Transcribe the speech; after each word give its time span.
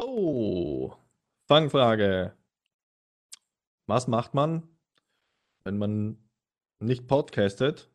So, 0.00 0.96
Fangfrage. 1.48 2.32
Was 3.88 4.06
macht 4.06 4.32
man, 4.32 4.68
wenn 5.64 5.76
man 5.76 6.30
nicht 6.78 7.08
podcastet, 7.08 7.90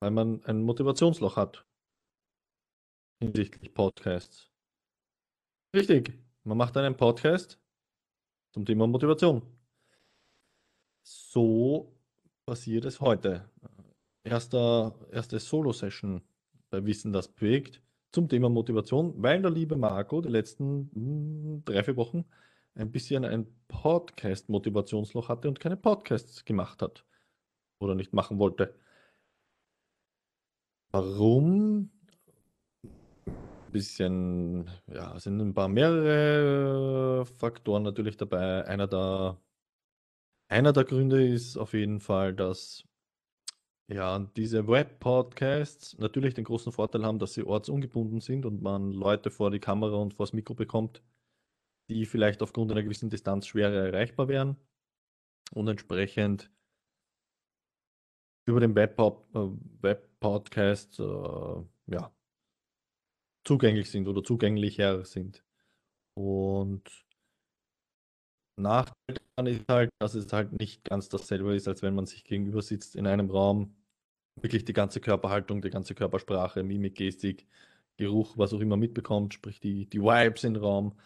weil 0.00 0.12
man 0.12 0.44
ein 0.44 0.62
Motivationsloch 0.62 1.36
hat 1.36 1.66
hinsichtlich 3.18 3.74
Podcasts? 3.74 4.52
Richtig, 5.74 6.12
man 6.44 6.58
macht 6.58 6.76
einen 6.76 6.96
Podcast 6.96 7.60
zum 8.54 8.64
Thema 8.64 8.86
Motivation. 8.86 9.42
So 11.04 11.92
passiert 12.46 12.84
es 12.84 13.00
heute. 13.00 13.50
Erster, 14.22 14.94
erste 15.10 15.40
Solo-Session 15.40 16.22
bei 16.70 16.86
Wissen, 16.86 17.12
das 17.12 17.26
bewegt 17.26 17.82
zum 18.16 18.30
Thema 18.30 18.48
Motivation, 18.48 19.12
weil 19.22 19.42
der 19.42 19.50
liebe 19.50 19.76
Marco 19.76 20.22
die 20.22 20.30
letzten 20.30 20.90
hm, 20.94 21.62
drei, 21.66 21.84
vier 21.84 21.96
Wochen 21.96 22.24
ein 22.74 22.90
bisschen 22.90 23.26
ein 23.26 23.46
Podcast-Motivationsloch 23.68 25.28
hatte 25.28 25.48
und 25.48 25.60
keine 25.60 25.76
Podcasts 25.76 26.46
gemacht 26.46 26.80
hat 26.80 27.04
oder 27.78 27.94
nicht 27.94 28.14
machen 28.14 28.38
wollte. 28.38 28.74
Warum? 30.92 31.90
Ein 33.26 33.72
bisschen, 33.72 34.70
ja, 34.86 35.18
sind 35.18 35.38
ein 35.40 35.52
paar 35.52 35.68
mehrere 35.68 37.26
Faktoren 37.26 37.82
natürlich 37.82 38.16
dabei. 38.16 38.64
Einer 38.64 38.86
der, 38.86 39.38
einer 40.48 40.72
der 40.72 40.84
Gründe 40.84 41.26
ist 41.26 41.58
auf 41.58 41.74
jeden 41.74 42.00
Fall, 42.00 42.32
dass 42.34 42.84
ja, 43.88 44.18
diese 44.36 44.66
Web-Podcasts 44.66 45.96
natürlich 45.98 46.34
den 46.34 46.44
großen 46.44 46.72
Vorteil 46.72 47.04
haben, 47.04 47.18
dass 47.18 47.34
sie 47.34 47.44
ortsungebunden 47.44 48.20
sind 48.20 48.44
und 48.44 48.62
man 48.62 48.92
Leute 48.92 49.30
vor 49.30 49.50
die 49.50 49.60
Kamera 49.60 49.96
und 49.96 50.14
vors 50.14 50.32
Mikro 50.32 50.54
bekommt, 50.54 51.02
die 51.88 52.06
vielleicht 52.06 52.42
aufgrund 52.42 52.72
einer 52.72 52.82
gewissen 52.82 53.10
Distanz 53.10 53.46
schwerer 53.46 53.86
erreichbar 53.86 54.28
wären 54.28 54.56
und 55.52 55.68
entsprechend 55.68 56.50
über 58.46 58.60
den 58.60 58.74
Web-Podcast 58.74 61.00
äh, 61.00 61.62
ja, 61.86 62.12
zugänglich 63.44 63.90
sind 63.90 64.08
oder 64.08 64.24
zugänglicher 64.24 65.04
sind. 65.04 65.44
Und 66.14 67.06
Nachteil 68.56 69.16
daran 69.36 69.52
ist 69.52 69.68
halt, 69.68 69.90
dass 69.98 70.14
es 70.14 70.32
halt 70.32 70.58
nicht 70.58 70.84
ganz 70.84 71.08
dasselbe 71.08 71.54
ist, 71.54 71.68
als 71.68 71.82
wenn 71.82 71.94
man 71.94 72.06
sich 72.06 72.24
gegenüber 72.24 72.62
sitzt 72.62 72.96
in 72.96 73.06
einem 73.06 73.30
Raum, 73.30 73.76
wirklich 74.36 74.64
die 74.64 74.72
ganze 74.72 75.00
Körperhaltung, 75.00 75.62
die 75.62 75.70
ganze 75.70 75.94
Körpersprache, 75.94 76.62
Mimik, 76.62 76.96
Gestik, 76.96 77.46
Geruch, 77.96 78.36
was 78.36 78.52
auch 78.52 78.60
immer 78.60 78.76
mitbekommt, 78.76 79.34
sprich 79.34 79.60
die, 79.60 79.86
die 79.86 80.00
Vibes 80.00 80.44
im 80.44 80.56
Raum, 80.56 80.98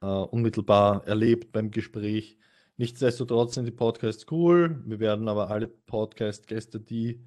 äh, 0.00 0.06
unmittelbar 0.06 1.06
erlebt 1.06 1.52
beim 1.52 1.70
Gespräch. 1.70 2.38
Nichtsdestotrotz 2.76 3.54
sind 3.54 3.66
die 3.66 3.70
Podcasts 3.70 4.26
cool. 4.30 4.82
Wir 4.86 4.98
werden 4.98 5.28
aber 5.28 5.50
alle 5.50 5.68
Podcast-Gäste, 5.68 6.80
die 6.80 7.24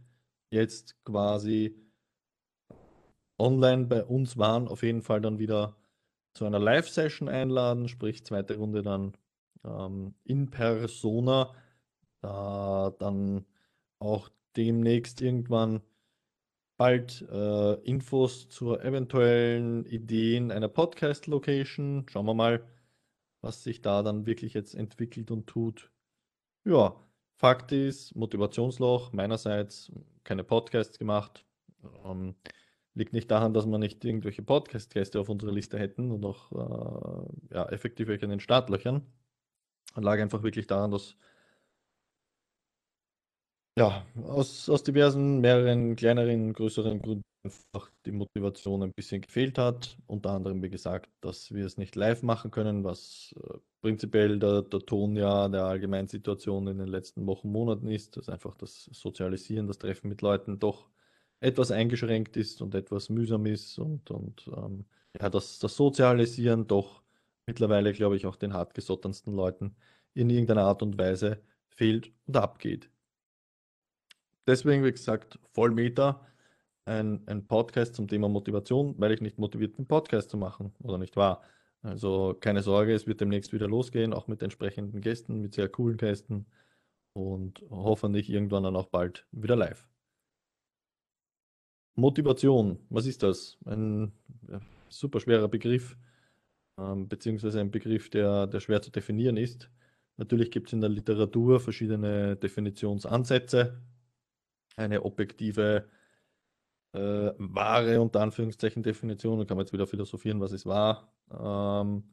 jetzt 0.50 0.96
quasi 1.06 1.80
online 3.38 3.86
bei 3.86 4.04
uns 4.04 4.38
waren, 4.38 4.68
auf 4.68 4.84
jeden 4.84 5.02
Fall 5.02 5.22
dann 5.22 5.40
wieder 5.40 5.78
zu 6.34 6.46
einer 6.46 6.60
Live-Session 6.60 7.30
einladen, 7.30 7.88
sprich 7.88 8.26
zweite 8.26 8.58
Runde 8.58 8.82
dann 8.82 9.14
ähm, 9.64 10.16
in 10.24 10.50
persona, 10.50 11.54
da 12.22 12.94
dann 13.00 13.46
auch 14.00 14.30
demnächst 14.58 15.22
irgendwann 15.22 15.82
bald 16.78 17.26
äh, 17.32 17.74
Infos 17.84 18.50
zur 18.50 18.84
eventuellen 18.84 19.86
Ideen 19.86 20.52
einer 20.52 20.68
Podcast-Location. 20.68 22.06
Schauen 22.10 22.26
wir 22.26 22.34
mal, 22.34 22.66
was 23.42 23.64
sich 23.64 23.82
da 23.82 24.04
dann 24.04 24.26
wirklich 24.26 24.54
jetzt 24.54 24.76
entwickelt 24.76 25.32
und 25.32 25.48
tut. 25.48 25.92
Ja, 26.66 26.96
Fakt 27.38 27.72
ist, 27.72 28.16
Motivationsloch 28.16 29.12
meinerseits, 29.14 29.92
keine 30.24 30.44
Podcasts 30.44 30.98
gemacht. 30.98 31.46
Ähm, 32.06 32.36
liegt 32.94 33.14
nicht 33.14 33.30
daran, 33.30 33.54
dass 33.54 33.66
wir 33.66 33.78
nicht 33.78 34.04
irgendwelche 34.04 34.42
Podcast-Gäste 34.42 35.20
auf 35.20 35.30
unserer 35.30 35.52
Liste 35.52 35.78
hätten 35.78 36.12
und 36.12 36.26
auch 36.26 36.52
äh, 36.52 37.56
ja, 37.56 37.66
effektiv 37.70 38.10
in 38.10 38.30
den 38.30 38.40
Startlöchern 38.40 39.06
lag 40.04 40.20
einfach 40.20 40.44
wirklich 40.44 40.68
daran, 40.68 40.92
dass 40.92 41.16
ja, 43.78 44.06
aus, 44.28 44.70
aus 44.70 44.84
diversen, 44.84 45.42
mehreren 45.42 45.96
kleineren, 45.96 46.54
größeren 46.54 47.02
Gründen 47.02 47.24
einfach 47.44 47.92
die 48.06 48.12
Motivation 48.12 48.84
ein 48.84 48.94
bisschen 48.94 49.22
gefehlt 49.22 49.58
hat. 49.58 49.98
Unter 50.08 50.32
anderem, 50.32 50.62
wie 50.64 50.70
gesagt, 50.70 51.10
dass 51.22 51.54
wir 51.54 51.66
es 51.66 51.78
nicht 51.78 51.96
live 51.96 52.24
machen 52.24 52.52
können, 52.52 52.84
was 52.84 53.36
äh, 53.44 53.58
prinzipiell 53.82 54.40
der, 54.40 54.64
der 54.64 54.80
Ton 54.80 55.16
ja 55.16 55.48
der 55.50 55.66
allgemeinen 55.66 56.08
Situation 56.08 56.68
in 56.68 56.80
den 56.80 56.88
letzten 56.88 57.26
Wochen, 57.28 57.52
Monaten 57.52 57.88
ist, 57.88 58.18
dass 58.18 58.30
einfach 58.30 58.56
das 58.56 58.86
Sozialisieren, 58.92 59.68
das 59.68 59.78
Treffen 59.78 60.10
mit 60.10 60.22
Leuten 60.22 60.60
doch 60.60 60.90
etwas 61.40 61.72
eingeschränkt 61.72 62.38
ist 62.38 62.62
und 62.62 62.76
etwas 62.76 63.10
mühsam 63.10 63.46
ist 63.46 63.78
und, 63.78 64.10
und 64.12 64.50
ähm, 64.56 64.86
ja, 65.20 65.30
das, 65.30 65.60
das 65.60 65.76
Sozialisieren 65.76 66.68
doch 66.68 67.04
mittlerweile, 67.46 67.94
glaube 67.94 68.16
ich, 68.16 68.26
auch 68.26 68.36
den 68.38 68.54
hartgesotternsten 68.54 69.36
Leuten 69.36 69.76
in 70.14 70.30
irgendeiner 70.30 70.64
Art 70.64 70.82
und 70.82 70.98
Weise 70.98 71.42
fehlt 71.70 72.12
und 72.26 72.38
abgeht. 72.38 72.90
Deswegen, 74.48 74.84
wie 74.84 74.92
gesagt, 74.92 75.40
Vollmeter, 75.54 76.26
ein, 76.86 77.24
ein 77.28 77.48
Podcast 77.48 77.96
zum 77.96 78.08
Thema 78.08 78.30
Motivation, 78.30 78.96
weil 79.00 79.12
ich 79.12 79.22
nicht 79.22 79.40
motiviert 79.40 79.76
bin, 79.76 79.88
Podcast 79.88 80.30
zu 80.30 80.38
machen, 80.38 80.74
oder 80.84 80.98
nicht 80.98 81.16
wahr? 81.16 81.42
Also 81.82 82.36
keine 82.40 82.62
Sorge, 82.62 82.94
es 82.94 83.08
wird 83.08 83.22
demnächst 83.22 83.54
wieder 83.54 83.68
losgehen, 83.68 84.14
auch 84.14 84.28
mit 84.28 84.42
entsprechenden 84.42 85.02
Gästen, 85.02 85.42
mit 85.42 85.54
sehr 85.54 85.70
coolen 85.70 85.98
Gästen 85.98 86.46
und 87.14 87.64
hoffentlich 87.70 88.30
irgendwann 88.30 88.64
dann 88.64 88.76
auch 88.76 88.88
bald 88.88 89.26
wieder 89.32 89.56
live. 89.56 89.88
Motivation, 91.96 92.80
was 92.90 93.06
ist 93.06 93.24
das? 93.24 93.58
Ein 93.66 94.12
super 94.90 95.20
schwerer 95.20 95.48
Begriff 95.48 95.98
ähm, 96.78 97.08
beziehungsweise 97.08 97.60
ein 97.60 97.72
Begriff, 97.72 98.10
der, 98.10 98.48
der 98.48 98.60
schwer 98.60 98.82
zu 98.82 98.92
definieren 98.92 99.38
ist. 99.38 99.70
Natürlich 100.18 100.52
gibt 100.52 100.68
es 100.68 100.74
in 100.74 100.82
der 100.82 100.90
Literatur 100.90 101.60
verschiedene 101.60 102.36
Definitionsansätze. 102.36 103.82
Eine 104.78 105.04
objektive, 105.04 105.88
äh, 106.94 107.34
wahre, 107.38 108.02
unter 108.02 108.22
Anführungszeichen, 108.22 108.84
Definition, 108.84 109.40
da 109.40 109.46
kann 109.46 109.58
man 109.58 109.66
jetzt 109.66 109.74
wieder 109.74 109.88
philosophieren, 109.88 110.40
was 110.42 110.52
ist 110.52 110.66
wahr, 110.66 111.14
ähm, 111.32 112.04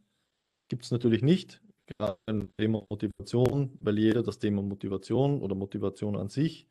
gibt 0.68 0.84
es 0.84 0.90
natürlich 0.90 1.22
nicht. 1.22 1.62
Gerade 1.86 2.18
beim 2.26 2.48
Thema 2.56 2.84
Motivation, 2.88 3.76
weil 3.80 3.98
jeder 3.98 4.22
das 4.22 4.38
Thema 4.38 4.62
Motivation 4.62 5.42
oder 5.42 5.54
Motivation 5.54 6.16
an 6.16 6.28
sich 6.28 6.66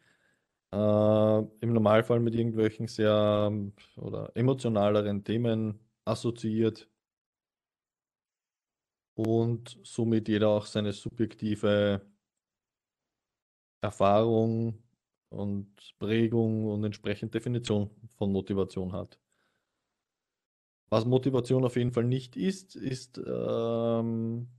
äh, 0.72 0.78
im 0.78 1.74
Normalfall 1.74 2.19
mit 2.19 2.35
irgendwelchen 2.35 2.88
sehr 2.88 3.51
oder 3.97 4.31
emotionaleren 4.35 5.24
Themen 5.24 5.80
assoziiert 6.06 6.90
und 9.16 9.78
somit 9.84 10.28
jeder 10.30 10.50
auch 10.50 10.66
seine 10.66 10.94
subjektive 10.94 12.01
Erfahrung 13.81 14.81
und 15.31 15.74
Prägung 16.00 16.68
und 16.68 16.84
entsprechend 16.84 17.34
Definition 17.34 17.90
von 18.18 18.31
Motivation 18.31 18.92
hat. 18.94 19.19
Was 20.90 21.06
Motivation 21.06 21.64
auf 21.64 21.78
jeden 21.78 21.94
Fall 21.94 22.03
nicht 22.03 22.36
ist, 22.36 22.75
ist 22.75 23.18
ähm, 23.18 24.50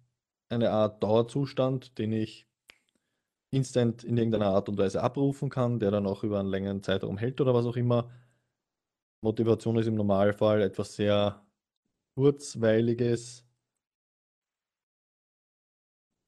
eine 0.49 0.71
Art 0.71 1.03
Dauerzustand, 1.03 1.99
den 1.99 2.12
ich 2.12 2.49
instant 3.50 4.03
in 4.03 4.16
irgendeiner 4.16 4.47
Art 4.47 4.69
und 4.69 4.78
Weise 4.78 5.03
abrufen 5.03 5.50
kann, 5.50 5.78
der 5.78 5.91
dann 5.91 6.06
auch 6.06 6.25
über 6.25 6.41
einen 6.41 6.49
längeren 6.49 6.83
Zeitraum 6.83 7.19
hält 7.19 7.41
oder 7.41 7.53
was 7.53 7.66
auch 7.66 7.77
immer. 7.77 8.10
Motivation 9.22 9.77
ist 9.77 9.87
im 9.87 9.94
Normalfall 9.94 10.62
etwas 10.62 10.97
sehr 10.97 11.44
kurzweiliges, 12.15 13.44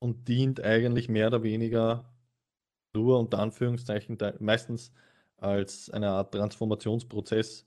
und 0.04 0.28
dient 0.28 0.62
eigentlich 0.62 1.08
mehr 1.08 1.28
oder 1.28 1.42
weniger 1.42 2.13
nur 2.94 3.18
unter 3.18 3.38
Anführungszeichen 3.38 4.18
meistens 4.40 4.92
als 5.36 5.90
eine 5.90 6.10
Art 6.10 6.32
Transformationsprozess 6.32 7.66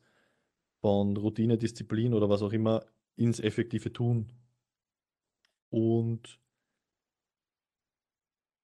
von 0.81 1.17
Routine, 1.17 1.57
Disziplin 1.57 2.13
oder 2.13 2.29
was 2.29 2.41
auch 2.41 2.53
immer 2.53 2.85
ins 3.15 3.39
effektive 3.39 3.91
Tun. 3.91 4.31
Und 5.69 6.39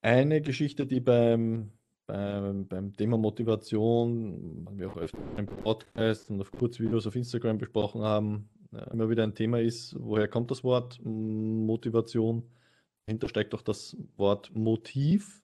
eine 0.01 0.41
Geschichte, 0.41 0.85
die 0.85 0.99
beim, 0.99 1.71
beim, 2.07 2.67
beim 2.67 2.95
Thema 2.95 3.17
Motivation, 3.17 4.67
wir 4.71 4.89
auch 4.89 4.97
öfter 4.97 5.19
im 5.37 5.45
Podcast 5.45 6.29
und 6.29 6.41
auf 6.41 6.51
Kurzvideos 6.51 7.07
auf 7.07 7.15
Instagram 7.15 7.57
besprochen 7.57 8.01
haben, 8.01 8.49
äh, 8.73 8.91
immer 8.91 9.09
wieder 9.09 9.23
ein 9.23 9.35
Thema 9.35 9.59
ist, 9.59 9.95
woher 9.99 10.27
kommt 10.27 10.51
das 10.51 10.63
Wort 10.63 10.99
Motivation? 11.03 12.43
Dahinter 13.05 13.27
steckt 13.27 13.53
auch 13.53 13.61
das 13.61 13.97
Wort 14.15 14.53
Motiv. 14.55 15.42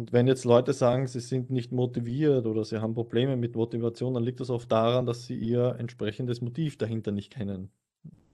Und 0.00 0.14
wenn 0.14 0.26
jetzt 0.26 0.46
Leute 0.46 0.72
sagen, 0.72 1.06
sie 1.08 1.20
sind 1.20 1.50
nicht 1.50 1.72
motiviert 1.72 2.46
oder 2.46 2.64
sie 2.64 2.80
haben 2.80 2.94
Probleme 2.94 3.36
mit 3.36 3.54
Motivation, 3.54 4.14
dann 4.14 4.22
liegt 4.22 4.40
das 4.40 4.48
oft 4.48 4.72
daran, 4.72 5.04
dass 5.04 5.26
sie 5.26 5.36
ihr 5.36 5.76
entsprechendes 5.78 6.40
Motiv 6.40 6.78
dahinter 6.78 7.12
nicht 7.12 7.30
kennen. 7.30 7.70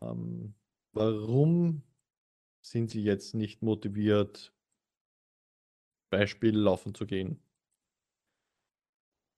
Ähm, 0.01 0.55
warum 0.93 1.83
sind 2.63 2.91
Sie 2.91 3.03
jetzt 3.03 3.35
nicht 3.35 3.63
motiviert, 3.63 4.55
Beispiel 6.11 6.57
laufen 6.57 6.95
zu 6.95 7.05
gehen? 7.05 7.41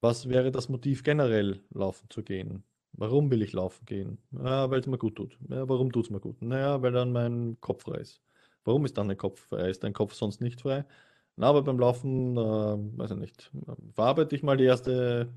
Was 0.02 0.28
wäre 0.28 0.50
das 0.50 0.68
Motiv 0.68 1.02
generell, 1.02 1.62
laufen 1.70 2.10
zu 2.10 2.22
gehen? 2.22 2.62
Warum 2.92 3.30
will 3.30 3.40
ich 3.40 3.54
laufen 3.54 3.86
gehen? 3.86 4.18
Ja, 4.32 4.70
weil 4.70 4.80
es 4.80 4.86
mir 4.86 4.98
gut 4.98 5.16
tut. 5.16 5.38
Ja, 5.48 5.66
warum 5.66 5.92
tut 5.92 6.04
es 6.06 6.10
mir 6.10 6.20
gut? 6.20 6.42
Naja, 6.42 6.82
weil 6.82 6.92
dann 6.92 7.10
mein 7.10 7.56
Kopf 7.62 7.84
frei 7.84 7.98
ist. 8.00 8.20
Warum 8.64 8.84
ist 8.84 8.98
dann 8.98 9.08
dein 9.08 9.16
Kopf 9.16 9.40
frei? 9.48 9.70
Ist 9.70 9.82
dein 9.82 9.94
Kopf 9.94 10.12
sonst 10.12 10.42
nicht 10.42 10.60
frei? 10.60 10.84
Na, 11.38 11.46
aber 11.48 11.62
beim 11.62 11.78
Laufen, 11.78 12.36
äh, 12.36 12.40
weiß 12.98 13.12
ich 13.12 13.16
nicht, 13.16 13.52
verarbeite 13.94 14.34
ich 14.34 14.42
mal 14.42 14.56
die 14.56 14.64
erste 14.64 15.32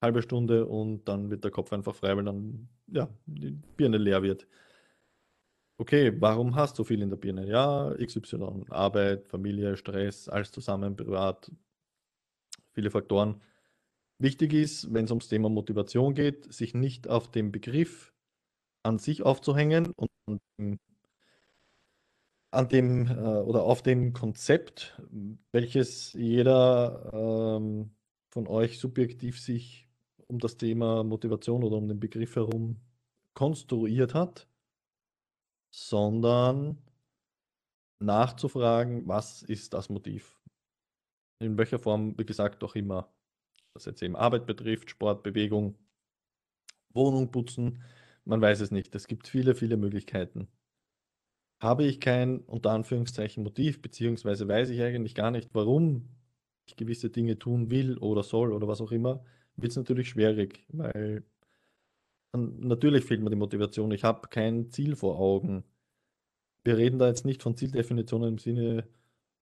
halbe 0.00 0.22
Stunde 0.22 0.66
und 0.66 1.06
dann 1.06 1.30
wird 1.30 1.44
der 1.44 1.50
Kopf 1.50 1.72
einfach 1.72 1.94
frei, 1.94 2.16
weil 2.16 2.24
dann, 2.24 2.68
ja, 2.86 3.08
die 3.26 3.50
Birne 3.76 3.98
leer 3.98 4.22
wird. 4.22 4.46
Okay, 5.80 6.12
warum 6.20 6.56
hast 6.56 6.78
du 6.78 6.84
viel 6.84 7.02
in 7.02 7.10
der 7.10 7.16
Birne? 7.18 7.46
Ja, 7.46 7.94
XY, 7.98 8.64
Arbeit, 8.70 9.28
Familie, 9.28 9.76
Stress, 9.76 10.28
alles 10.30 10.50
zusammen, 10.50 10.96
privat, 10.96 11.52
viele 12.72 12.90
Faktoren. 12.90 13.42
Wichtig 14.18 14.54
ist, 14.54 14.92
wenn 14.94 15.04
es 15.04 15.10
ums 15.10 15.28
Thema 15.28 15.50
Motivation 15.50 16.14
geht, 16.14 16.52
sich 16.52 16.74
nicht 16.74 17.06
auf 17.08 17.30
den 17.30 17.52
Begriff 17.52 18.14
an 18.82 18.98
sich 18.98 19.22
aufzuhängen 19.24 19.92
und 19.96 20.10
an 20.26 20.40
dem 20.58 20.78
äh, 22.52 23.12
oder 23.12 23.62
auf 23.64 23.82
dem 23.82 24.12
Konzept, 24.12 25.00
welches 25.52 26.12
jeder 26.14 27.10
ähm, 27.12 27.94
von 28.30 28.46
euch 28.46 28.78
subjektiv 28.78 29.40
sich 29.40 29.88
um 30.26 30.38
das 30.38 30.56
Thema 30.56 31.04
Motivation 31.04 31.64
oder 31.64 31.76
um 31.76 31.88
den 31.88 32.00
Begriff 32.00 32.36
herum 32.36 32.80
konstruiert 33.34 34.14
hat, 34.14 34.48
sondern 35.70 36.78
nachzufragen, 38.00 39.06
was 39.08 39.42
ist 39.42 39.74
das 39.74 39.88
Motiv? 39.88 40.40
In 41.40 41.56
welcher 41.56 41.78
Form, 41.78 42.18
wie 42.18 42.26
gesagt, 42.26 42.64
auch 42.64 42.74
immer 42.74 43.12
was 43.78 43.84
jetzt 43.84 44.02
eben 44.02 44.16
Arbeit 44.16 44.46
betrifft, 44.46 44.90
Sport, 44.90 45.22
Bewegung, 45.22 45.78
Wohnung 46.90 47.30
putzen, 47.30 47.84
man 48.24 48.40
weiß 48.40 48.60
es 48.60 48.72
nicht. 48.72 48.94
Es 48.94 49.06
gibt 49.06 49.28
viele, 49.28 49.54
viele 49.54 49.76
Möglichkeiten. 49.76 50.48
Habe 51.60 51.84
ich 51.84 52.00
kein 52.00 52.40
unter 52.40 52.70
Anführungszeichen 52.70 53.42
Motiv, 53.42 53.82
beziehungsweise 53.82 54.46
weiß 54.46 54.70
ich 54.70 54.80
eigentlich 54.80 55.14
gar 55.14 55.30
nicht, 55.30 55.50
warum 55.54 56.08
ich 56.66 56.76
gewisse 56.76 57.10
Dinge 57.10 57.38
tun 57.38 57.70
will 57.70 57.98
oder 57.98 58.22
soll 58.22 58.52
oder 58.52 58.68
was 58.68 58.80
auch 58.80 58.92
immer, 58.92 59.24
wird 59.56 59.72
es 59.72 59.76
natürlich 59.76 60.10
schwierig, 60.10 60.64
weil 60.68 61.24
natürlich 62.36 63.04
fehlt 63.04 63.22
mir 63.22 63.30
die 63.30 63.36
Motivation. 63.36 63.90
Ich 63.92 64.04
habe 64.04 64.28
kein 64.28 64.70
Ziel 64.70 64.96
vor 64.96 65.18
Augen. 65.18 65.64
Wir 66.64 66.76
reden 66.76 66.98
da 66.98 67.08
jetzt 67.08 67.24
nicht 67.24 67.42
von 67.42 67.56
Zieldefinitionen 67.56 68.30
im 68.30 68.38
Sinne, 68.38 68.84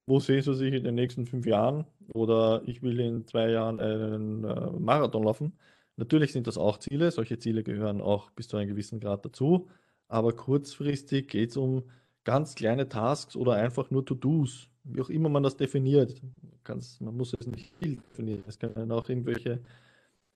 wo 0.07 0.21
sehen 0.21 0.43
Sie 0.43 0.55
sich 0.55 0.73
in 0.73 0.85
den 0.85 0.95
nächsten 0.95 1.27
fünf 1.27 1.47
Jahren? 1.47 1.85
Oder 2.15 2.63
ich 2.67 2.83
will 2.83 3.01
in 3.01 3.27
zwei 3.27 3.51
Jahren 3.51 3.81
einen 3.81 4.45
äh, 4.45 4.71
Marathon 4.79 5.25
laufen. 5.25 5.53
Natürlich 5.97 6.33
sind 6.33 6.47
das 6.47 6.59
auch 6.59 6.79
Ziele. 6.79 7.11
Solche 7.11 7.39
Ziele 7.39 7.65
gehören 7.65 8.01
auch 8.01 8.31
bis 8.31 8.49
zu 8.49 8.57
einem 8.57 8.69
gewissen 8.69 9.01
Grad 9.01 9.25
dazu. 9.25 9.69
Aber 10.09 10.33
kurzfristig 10.33 11.29
geht 11.29 11.51
es 11.51 11.57
um 11.57 11.85
ganz 12.27 12.57
kleine 12.57 12.89
Tasks 12.89 13.37
oder 13.37 13.53
einfach 13.53 13.91
nur 13.91 14.05
To-Dos, 14.05 14.69
wie 14.83 15.01
auch 15.01 15.09
immer 15.09 15.29
man 15.29 15.45
das 15.45 15.57
definiert. 15.57 16.21
Ganz, 16.65 17.01
man 17.01 17.17
muss 17.17 17.33
es 17.39 17.47
nicht 17.47 17.73
viel 17.79 17.97
definieren. 17.97 18.43
Es 18.49 18.59
können 18.59 18.91
auch 18.91 19.09
irgendwelche 19.09 19.61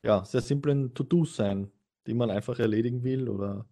ja, 0.05 0.25
sehr 0.25 0.41
simplen 0.41 0.95
To-Dos 0.95 1.35
sein, 1.35 1.69
die 2.07 2.15
man 2.15 2.31
einfach 2.31 2.61
erledigen 2.61 3.03
will 3.03 3.29
oder 3.29 3.67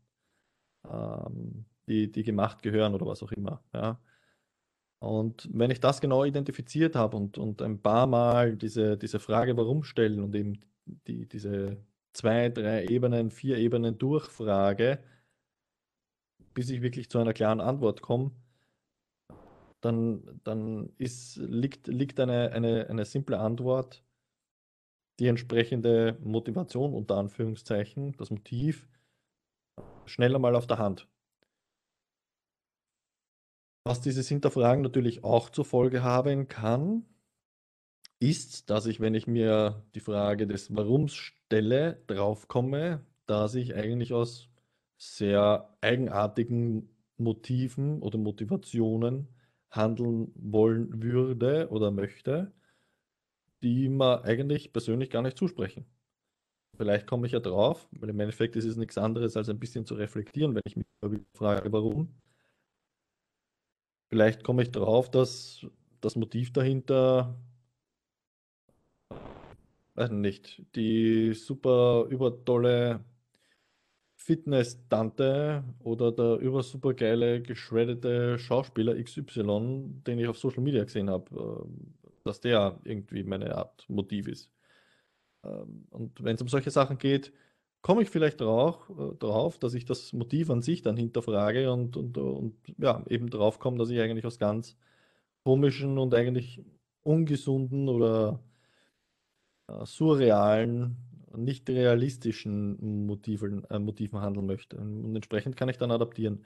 ähm, 0.91 1.65
die, 1.87 2.11
die 2.11 2.25
gemacht 2.25 2.61
gehören 2.63 2.93
oder 2.93 3.07
was 3.07 3.23
auch 3.23 3.31
immer. 3.31 3.63
Ja. 3.73 4.01
Und 4.99 5.49
wenn 5.53 5.71
ich 5.71 5.79
das 5.79 6.01
genau 6.01 6.25
identifiziert 6.25 6.97
habe 6.97 7.17
und, 7.17 7.39
und 7.39 7.63
ein 7.63 7.81
paar 7.81 8.09
Mal 8.09 8.57
diese, 8.57 8.99
diese 8.99 9.21
Frage 9.21 9.57
warum 9.57 9.85
stellen 9.85 10.25
und 10.25 10.35
eben 10.35 10.59
die, 11.07 11.29
diese 11.29 11.77
zwei, 12.13 12.49
drei 12.49 12.87
Ebenen, 12.87 13.31
vier 13.31 13.59
Ebenen 13.59 13.97
durchfrage, 13.97 14.99
bis 16.59 16.71
ich 16.71 16.83
wirklich 16.83 17.09
zu 17.09 17.21
einer 17.21 17.35
klaren 17.35 17.61
Antwort 17.61 18.03
komme, 18.03 18.33
dann, 19.81 20.41
dann 20.43 20.93
ist, 20.99 21.37
liegt, 21.37 21.87
liegt 21.87 22.19
eine, 22.19 22.51
eine, 22.51 22.89
eine 22.91 23.05
simple 23.05 23.39
Antwort, 23.39 24.05
die 25.21 25.29
entsprechende 25.29 26.19
Motivation 26.21 26.95
unter 26.95 27.17
Anführungszeichen, 27.17 28.17
das 28.17 28.33
Motiv, 28.33 28.89
schneller 30.05 30.41
mal 30.41 30.57
auf 30.57 30.67
der 30.67 30.79
Hand. 30.79 31.07
Was 33.85 34.01
dieses 34.01 34.27
Hinterfragen 34.27 34.83
natürlich 34.83 35.23
auch 35.23 35.51
zur 35.51 35.65
Folge 35.65 36.03
haben 36.03 36.49
kann, 36.49 37.05
ist, 38.19 38.69
dass 38.69 38.87
ich, 38.87 38.99
wenn 38.99 39.15
ich 39.15 39.29
mir 39.29 39.85
die 39.95 40.01
Frage 40.01 40.49
des 40.49 40.75
Warums 40.75 41.15
stelle, 41.15 42.03
draufkomme, 42.09 43.07
dass 43.27 43.55
ich 43.55 43.77
eigentlich 43.77 44.13
aus 44.13 44.49
sehr 44.99 45.75
eigenartigen 45.81 46.91
Motiven 47.17 48.03
oder 48.03 48.19
Motivationen 48.19 49.29
handeln 49.71 50.33
wollen 50.35 51.03
würde 51.03 51.69
oder 51.71 51.91
möchte, 51.91 52.53
die 53.63 53.89
mir 53.89 54.25
eigentlich 54.25 54.73
persönlich 54.73 55.11
gar 55.11 55.23
nicht 55.23 55.39
zusprechen. 55.39 55.87
Vielleicht 56.77 57.07
komme 57.07 57.27
ich 57.27 57.33
ja 57.33 57.41
drauf, 57.41 57.89
weil 57.93 58.11
im 58.11 58.21
Endeffekt 58.21 58.57
ist 58.57 58.65
es 58.65 58.77
nichts 58.77 58.99
anderes 58.99 59.37
als 59.37 59.49
ein 59.49 59.59
bisschen 59.59 59.85
zu 59.87 59.95
reflektieren, 59.95 60.55
wenn 60.55 60.63
ich 60.65 60.77
mich 60.77 60.87
frage, 61.35 61.73
warum. 61.73 62.15
Vielleicht 64.11 64.45
komme 64.45 64.63
ich 64.63 64.71
darauf, 64.71 65.11
dass 65.11 65.67
das 66.01 66.17
Motiv 66.17 66.53
dahinter, 66.53 67.37
weiß 69.95 70.11
nicht, 70.13 70.65
die 70.77 71.35
super 71.35 72.07
übertolle 72.09 73.05
Fitness-Tante 74.29 75.65
oder 75.81 76.13
der 76.13 76.37
über 76.37 76.63
super 76.63 76.93
geile, 76.93 77.41
geschreddete 77.41 78.39
Schauspieler 78.39 79.03
XY, 79.03 80.03
den 80.07 80.19
ich 80.19 80.29
auf 80.29 80.37
Social 80.37 80.63
Media 80.63 80.85
gesehen 80.85 81.09
habe, 81.09 81.67
äh, 81.67 82.15
dass 82.25 82.43
der 82.43 82.79
irgendwie 82.85 83.23
meine 83.25 83.57
Art 83.57 83.87
Motiv 83.89 84.29
ist. 84.29 84.51
Ähm, 85.45 85.87
und 85.91 86.23
wenn 86.23 86.35
es 86.37 86.43
um 86.43 86.49
solche 86.49 86.71
Sachen 86.71 86.99
geht, 86.99 87.33
komme 87.81 88.03
ich 88.03 88.11
vielleicht 88.11 88.43
drauf, 88.43 88.91
äh, 88.91 89.17
drauf, 89.17 89.59
dass 89.59 89.73
ich 89.73 89.87
das 89.87 90.13
Motiv 90.13 90.51
an 90.51 90.61
sich 90.61 90.83
dann 90.83 90.99
hinterfrage 90.99 91.73
und, 91.73 91.97
und, 91.97 92.19
und 92.19 92.55
ja, 92.77 93.03
eben 93.09 93.31
drauf 93.31 93.59
komme, 93.59 93.79
dass 93.79 93.89
ich 93.89 93.99
eigentlich 93.99 94.27
aus 94.27 94.39
ganz 94.39 94.77
komischen 95.43 95.97
und 95.97 96.15
eigentlich 96.15 96.63
ungesunden 97.03 97.89
oder 97.89 98.41
äh, 99.69 99.87
surrealen, 99.87 100.97
nicht 101.37 101.69
realistischen 101.69 103.07
Motiven, 103.07 103.65
äh, 103.65 103.79
Motiven 103.79 104.21
handeln 104.21 104.47
möchte. 104.47 104.77
Und 104.77 105.15
entsprechend 105.15 105.57
kann 105.57 105.69
ich 105.69 105.79
dann 105.79 105.91
adaptieren. 105.91 106.45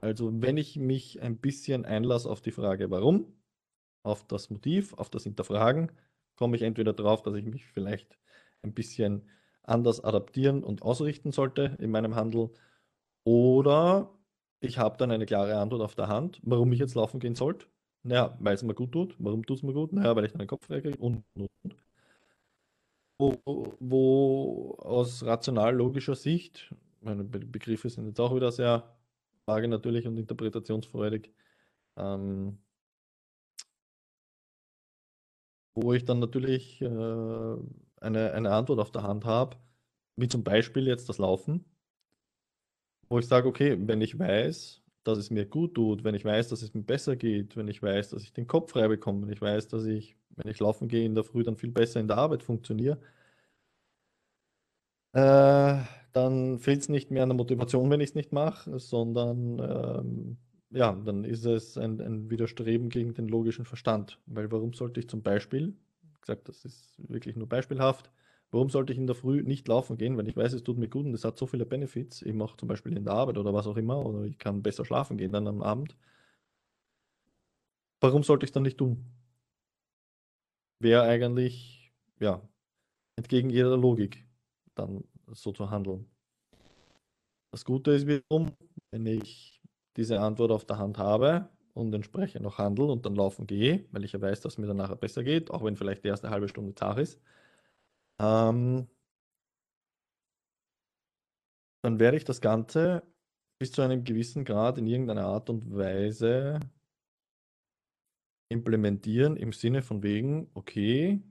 Also 0.00 0.30
wenn 0.42 0.56
ich 0.56 0.76
mich 0.76 1.22
ein 1.22 1.38
bisschen 1.38 1.84
einlasse 1.84 2.28
auf 2.28 2.40
die 2.40 2.50
Frage, 2.50 2.90
warum, 2.90 3.32
auf 4.02 4.26
das 4.26 4.50
Motiv, 4.50 4.94
auf 4.94 5.10
das 5.10 5.24
Hinterfragen, 5.24 5.92
komme 6.36 6.56
ich 6.56 6.62
entweder 6.62 6.92
drauf, 6.92 7.22
dass 7.22 7.34
ich 7.34 7.44
mich 7.44 7.64
vielleicht 7.66 8.18
ein 8.62 8.74
bisschen 8.74 9.28
anders 9.62 10.02
adaptieren 10.02 10.64
und 10.64 10.82
ausrichten 10.82 11.32
sollte 11.32 11.76
in 11.78 11.90
meinem 11.90 12.14
Handel. 12.16 12.50
Oder 13.24 14.12
ich 14.60 14.78
habe 14.78 14.96
dann 14.96 15.10
eine 15.10 15.26
klare 15.26 15.56
Antwort 15.58 15.82
auf 15.82 15.94
der 15.94 16.08
Hand, 16.08 16.40
warum 16.42 16.72
ich 16.72 16.80
jetzt 16.80 16.94
laufen 16.94 17.20
gehen 17.20 17.34
sollte. 17.34 17.66
Naja, 18.04 18.36
weil 18.40 18.54
es 18.54 18.62
mir 18.62 18.74
gut 18.74 18.92
tut. 18.92 19.14
Warum 19.18 19.46
tut 19.46 19.58
es 19.58 19.62
mir 19.62 19.72
gut? 19.72 19.92
Naja, 19.92 20.16
weil 20.16 20.24
ich 20.24 20.32
den 20.32 20.46
Kopf 20.46 20.66
frei 20.66 20.80
kriege 20.80 20.98
und, 20.98 21.24
und, 21.34 21.48
und. 21.62 21.76
Wo, 23.22 23.76
wo 23.78 24.74
aus 24.80 25.24
rational-logischer 25.24 26.16
Sicht, 26.16 26.74
meine 27.00 27.22
Begriffe 27.22 27.88
sind 27.88 28.06
jetzt 28.08 28.18
auch 28.18 28.34
wieder 28.34 28.50
sehr 28.50 28.96
vage 29.46 29.68
natürlich 29.68 30.08
und 30.08 30.16
interpretationsfreudig, 30.16 31.30
ähm, 31.96 32.58
wo 35.74 35.92
ich 35.92 36.04
dann 36.04 36.18
natürlich 36.18 36.80
äh, 36.82 36.86
eine, 36.86 38.32
eine 38.32 38.50
Antwort 38.50 38.80
auf 38.80 38.90
der 38.90 39.04
Hand 39.04 39.24
habe, 39.24 39.56
wie 40.16 40.26
zum 40.28 40.42
Beispiel 40.42 40.88
jetzt 40.88 41.08
das 41.08 41.18
Laufen, 41.18 41.64
wo 43.08 43.20
ich 43.20 43.28
sage, 43.28 43.46
okay, 43.48 43.76
wenn 43.86 44.00
ich 44.00 44.18
weiß, 44.18 44.81
dass 45.04 45.18
es 45.18 45.30
mir 45.30 45.46
gut 45.46 45.74
tut, 45.74 46.04
wenn 46.04 46.14
ich 46.14 46.24
weiß, 46.24 46.48
dass 46.48 46.62
es 46.62 46.74
mir 46.74 46.82
besser 46.82 47.16
geht, 47.16 47.56
wenn 47.56 47.68
ich 47.68 47.82
weiß, 47.82 48.10
dass 48.10 48.22
ich 48.22 48.32
den 48.32 48.46
Kopf 48.46 48.72
frei 48.72 48.88
bekomme, 48.88 49.22
wenn 49.22 49.32
ich 49.32 49.40
weiß, 49.40 49.68
dass 49.68 49.84
ich, 49.84 50.16
wenn 50.36 50.50
ich 50.50 50.60
laufen 50.60 50.88
gehe 50.88 51.04
in 51.04 51.14
der 51.14 51.24
Früh, 51.24 51.42
dann 51.42 51.56
viel 51.56 51.70
besser 51.72 52.00
in 52.00 52.08
der 52.08 52.18
Arbeit 52.18 52.42
funktioniere, 52.42 52.98
äh, 55.12 55.78
dann 56.12 56.58
fehlt 56.58 56.80
es 56.82 56.88
nicht 56.88 57.10
mehr 57.10 57.22
an 57.22 57.30
der 57.30 57.36
Motivation, 57.36 57.90
wenn 57.90 58.00
ich 58.00 58.10
es 58.10 58.14
nicht 58.14 58.32
mache, 58.32 58.78
sondern 58.78 59.58
ähm, 59.58 60.36
ja, 60.70 60.92
dann 60.92 61.24
ist 61.24 61.44
es 61.44 61.76
ein, 61.76 62.00
ein 62.00 62.30
Widerstreben 62.30 62.88
gegen 62.88 63.14
den 63.14 63.28
logischen 63.28 63.64
Verstand. 63.64 64.18
Weil 64.26 64.50
warum 64.50 64.72
sollte 64.72 65.00
ich 65.00 65.08
zum 65.08 65.22
Beispiel, 65.22 65.74
gesagt, 66.20 66.48
das 66.48 66.64
ist 66.64 66.94
wirklich 67.08 67.36
nur 67.36 67.48
beispielhaft, 67.48 68.10
Warum 68.52 68.68
sollte 68.68 68.92
ich 68.92 68.98
in 68.98 69.06
der 69.06 69.16
Früh 69.16 69.42
nicht 69.42 69.66
laufen 69.66 69.96
gehen, 69.96 70.18
wenn 70.18 70.26
ich 70.26 70.36
weiß, 70.36 70.52
es 70.52 70.62
tut 70.62 70.76
mir 70.76 70.88
gut 70.88 71.06
und 71.06 71.14
es 71.14 71.24
hat 71.24 71.38
so 71.38 71.46
viele 71.46 71.64
Benefits, 71.64 72.20
eben 72.20 72.40
auch 72.42 72.54
zum 72.56 72.68
Beispiel 72.68 72.94
in 72.96 73.04
der 73.04 73.14
Arbeit 73.14 73.38
oder 73.38 73.54
was 73.54 73.66
auch 73.66 73.78
immer, 73.78 74.04
oder 74.04 74.24
ich 74.24 74.38
kann 74.38 74.62
besser 74.62 74.84
schlafen 74.84 75.16
gehen 75.16 75.32
dann 75.32 75.48
am 75.48 75.62
Abend. 75.62 75.96
Warum 78.02 78.22
sollte 78.22 78.44
ich 78.44 78.50
es 78.50 78.52
dann 78.52 78.64
nicht 78.64 78.76
tun? 78.78 79.06
Wäre 80.80 81.02
eigentlich, 81.04 81.92
ja, 82.20 82.42
entgegen 83.16 83.50
jeder 83.50 83.76
Logik, 83.76 84.26
dann 84.74 85.04
so 85.28 85.52
zu 85.52 85.70
handeln. 85.70 86.10
Das 87.52 87.64
Gute 87.64 87.92
ist 87.92 88.06
wiederum, 88.06 88.52
wenn 88.90 89.06
ich 89.06 89.60
diese 89.96 90.20
Antwort 90.20 90.50
auf 90.52 90.64
der 90.66 90.78
Hand 90.78 90.98
habe 90.98 91.48
und 91.74 91.94
entsprechend 91.94 92.42
noch 92.42 92.58
handle 92.58 92.86
und 92.86 93.06
dann 93.06 93.14
laufen 93.14 93.46
gehe, 93.46 93.86
weil 93.92 94.04
ich 94.04 94.12
ja 94.12 94.20
weiß, 94.20 94.40
dass 94.40 94.54
es 94.54 94.58
mir 94.58 94.66
dann 94.66 94.78
nachher 94.78 94.96
besser 94.96 95.22
geht, 95.24 95.50
auch 95.50 95.64
wenn 95.64 95.76
vielleicht 95.76 96.04
die 96.04 96.08
erste 96.08 96.30
halbe 96.30 96.48
Stunde 96.48 96.74
zart 96.74 96.98
ist, 96.98 97.20
ähm, 98.22 98.88
dann 101.82 101.98
werde 101.98 102.16
ich 102.16 102.24
das 102.24 102.40
Ganze 102.40 103.02
bis 103.58 103.72
zu 103.72 103.82
einem 103.82 104.04
gewissen 104.04 104.44
Grad 104.44 104.78
in 104.78 104.86
irgendeiner 104.86 105.26
Art 105.26 105.50
und 105.50 105.74
Weise 105.74 106.60
implementieren 108.48 109.36
im 109.36 109.52
Sinne 109.52 109.82
von 109.82 110.02
wegen, 110.02 110.50
okay, 110.54 111.22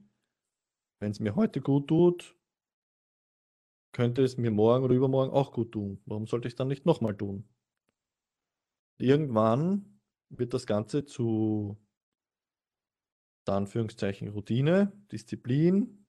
wenn 1.00 1.10
es 1.10 1.20
mir 1.20 1.34
heute 1.34 1.60
gut 1.60 1.88
tut, 1.88 2.36
könnte 3.92 4.22
es 4.22 4.36
mir 4.36 4.50
morgen 4.50 4.84
oder 4.84 4.94
übermorgen 4.94 5.32
auch 5.32 5.52
gut 5.52 5.72
tun. 5.72 6.00
Warum 6.06 6.26
sollte 6.26 6.48
ich 6.48 6.52
es 6.52 6.56
dann 6.56 6.68
nicht 6.68 6.86
nochmal 6.86 7.16
tun? 7.16 7.48
Irgendwann 8.98 10.00
wird 10.30 10.54
das 10.54 10.66
Ganze 10.66 11.04
zu 11.04 11.76
Anführungszeichen 13.46 14.28
Routine, 14.28 14.92
Disziplin. 15.10 16.01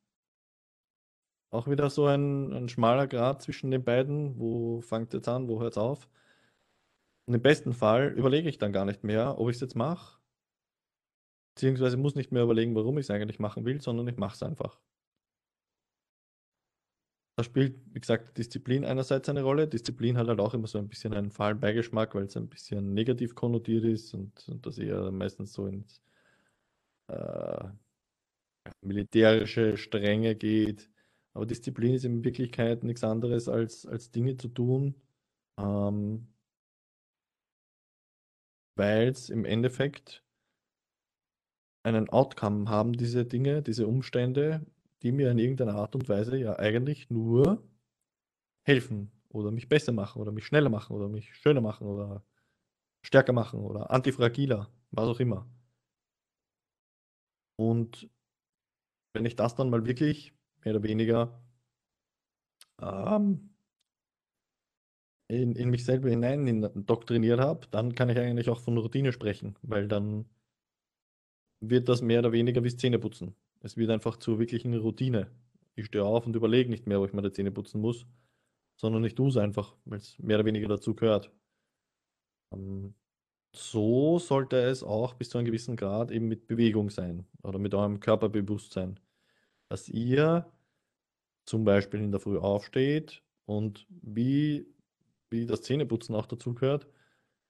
Auch 1.54 1.68
wieder 1.68 1.92
so 1.92 2.08
ein, 2.08 2.52
ein 2.52 2.68
schmaler 2.68 3.06
Grad 3.08 3.44
zwischen 3.44 3.70
den 3.70 3.84
beiden. 3.84 4.40
Wo 4.40 4.82
fängt 4.82 5.14
jetzt 5.14 5.28
an, 5.28 5.48
wo 5.48 5.62
hört 5.62 5.74
es 5.74 5.78
auf? 5.78 6.10
Und 7.28 7.36
im 7.36 7.42
besten 7.44 7.74
Fall 7.74 8.12
überlege 8.18 8.50
ich 8.50 8.58
dann 8.58 8.74
gar 8.74 8.86
nicht 8.86 9.04
mehr, 9.04 9.40
ob 9.40 9.50
ich 9.50 9.58
es 9.58 9.62
jetzt 9.62 9.76
mache. 9.76 10.20
Beziehungsweise 11.56 11.96
muss 11.98 12.16
nicht 12.16 12.32
mehr 12.32 12.42
überlegen, 12.42 12.74
warum 12.74 12.98
ich 12.98 13.06
es 13.06 13.12
eigentlich 13.12 13.38
machen 13.38 13.66
will, 13.66 13.80
sondern 13.82 14.08
ich 14.08 14.18
mache 14.18 14.34
es 14.34 14.42
einfach. 14.42 14.80
Da 17.38 17.44
spielt, 17.44 17.80
wie 17.94 18.00
gesagt, 18.00 18.36
Disziplin 18.40 18.84
einerseits 18.84 19.30
eine 19.30 19.44
Rolle. 19.44 19.68
Disziplin 19.68 20.18
hat 20.18 20.28
halt 20.28 20.40
auch 20.40 20.56
immer 20.56 20.68
so 20.68 20.80
ein 20.80 20.88
bisschen 20.88 21.14
einen 21.14 21.30
fahlen 21.30 21.60
Beigeschmack, 21.60 22.16
weil 22.16 22.24
es 22.24 22.36
ein 22.36 22.50
bisschen 22.50 22.96
negativ 22.96 23.36
konnotiert 23.36 23.84
ist 23.84 24.16
und, 24.16 24.48
und 24.50 24.66
das 24.66 24.80
eher 24.80 25.12
meistens 25.12 25.54
so 25.54 25.68
ins 25.68 26.02
äh, 27.10 27.66
militärische 28.82 29.78
Strenge 29.78 30.36
geht. 30.36 30.90
Aber 31.34 31.46
Disziplin 31.46 31.96
ist 31.96 32.06
in 32.06 32.24
Wirklichkeit 32.24 32.84
nichts 32.84 33.04
anderes 33.04 33.50
als, 33.50 33.86
als 33.86 34.12
Dinge 34.12 34.38
zu 34.38 34.50
tun, 34.50 34.96
ähm, 35.58 36.28
weil 38.76 39.08
es 39.10 39.30
im 39.30 39.46
Endeffekt 39.46 40.24
einen 41.84 42.10
Outcome 42.10 42.70
haben, 42.70 42.94
diese 42.94 43.26
Dinge, 43.26 43.62
diese 43.62 43.88
Umstände, 43.88 44.66
die 45.02 45.12
mir 45.12 45.32
in 45.32 45.40
irgendeiner 45.40 45.76
Art 45.76 45.96
und 45.96 46.08
Weise 46.08 46.38
ja 46.38 46.58
eigentlich 46.58 47.10
nur 47.10 47.62
helfen 48.66 49.12
oder 49.30 49.52
mich 49.52 49.68
besser 49.68 49.92
machen 49.92 50.22
oder 50.22 50.32
mich 50.32 50.46
schneller 50.46 50.70
machen 50.70 50.96
oder 50.96 51.10
mich 51.10 51.36
schöner 51.36 51.62
machen 51.62 51.88
oder 51.88 52.24
stärker 53.06 53.34
machen 53.34 53.60
oder 53.60 53.92
antifragiler, 53.92 54.72
was 54.92 55.08
auch 55.08 55.20
immer. 55.20 55.48
Und 57.58 58.10
wenn 59.14 59.26
ich 59.26 59.36
das 59.36 59.56
dann 59.56 59.70
mal 59.70 59.86
wirklich 59.86 60.34
mehr 60.66 60.76
oder 60.76 60.84
weniger 60.84 61.42
ähm, 62.82 63.50
in, 65.28 65.56
in 65.56 65.70
mich 65.70 65.86
selber 65.86 66.10
hinein 66.10 66.48
indoktriniert 66.48 67.40
habe, 67.40 67.68
dann 67.72 67.96
kann 67.96 68.10
ich 68.10 68.18
eigentlich 68.18 68.50
auch 68.50 68.60
von 68.60 68.78
Routine 68.78 69.12
sprechen, 69.12 69.56
weil 69.62 69.88
dann 69.88 70.26
wird 71.62 71.90
das 71.90 72.02
mehr 72.02 72.20
oder 72.20 72.32
weniger 72.32 72.64
wie 72.64 72.76
Zähneputzen. 72.76 73.36
Es 73.62 73.78
wird 73.78 73.90
einfach 73.90 74.18
zur 74.18 74.40
wirklichen 74.40 74.74
Routine. 74.76 75.32
Ich 75.76 75.86
stehe 75.88 76.04
auf 76.04 76.26
und 76.26 76.36
überlege 76.36 76.70
nicht 76.70 76.86
mehr, 76.88 77.00
ob 77.00 77.08
ich 77.08 77.14
meine 77.14 77.32
Zähne 77.32 77.52
putzen 77.52 77.82
muss, 77.82 78.06
sondern 78.76 79.04
ich 79.06 79.16
tue 79.16 79.30
es 79.30 79.38
einfach, 79.38 79.76
weil 79.86 80.00
es 80.00 80.20
mehr 80.20 80.38
oder 80.38 80.46
weniger 80.46 80.68
dazu 80.68 80.94
gehört. 80.94 81.32
Ähm, 82.54 82.94
so 83.56 84.20
sollte 84.20 84.58
es 84.58 84.84
auch 84.84 85.14
bis 85.14 85.30
zu 85.30 85.38
einem 85.38 85.46
gewissen 85.46 85.76
Grad 85.76 86.12
eben 86.12 86.28
mit 86.28 86.48
Bewegung 86.48 86.90
sein 86.90 87.26
oder 87.44 87.60
mit 87.60 87.74
eurem 87.74 88.00
Körperbewusstsein. 88.00 89.00
Dass 89.70 89.90
ihr 89.90 90.52
zum 91.46 91.64
Beispiel 91.66 92.02
in 92.02 92.12
der 92.12 92.20
Früh 92.20 92.38
aufsteht 92.38 93.22
und 93.46 93.86
wie, 93.90 94.66
wie 95.30 95.46
das 95.46 95.62
Zähneputzen 95.62 96.16
auch 96.16 96.26
dazu 96.26 96.54
gehört, 96.54 96.88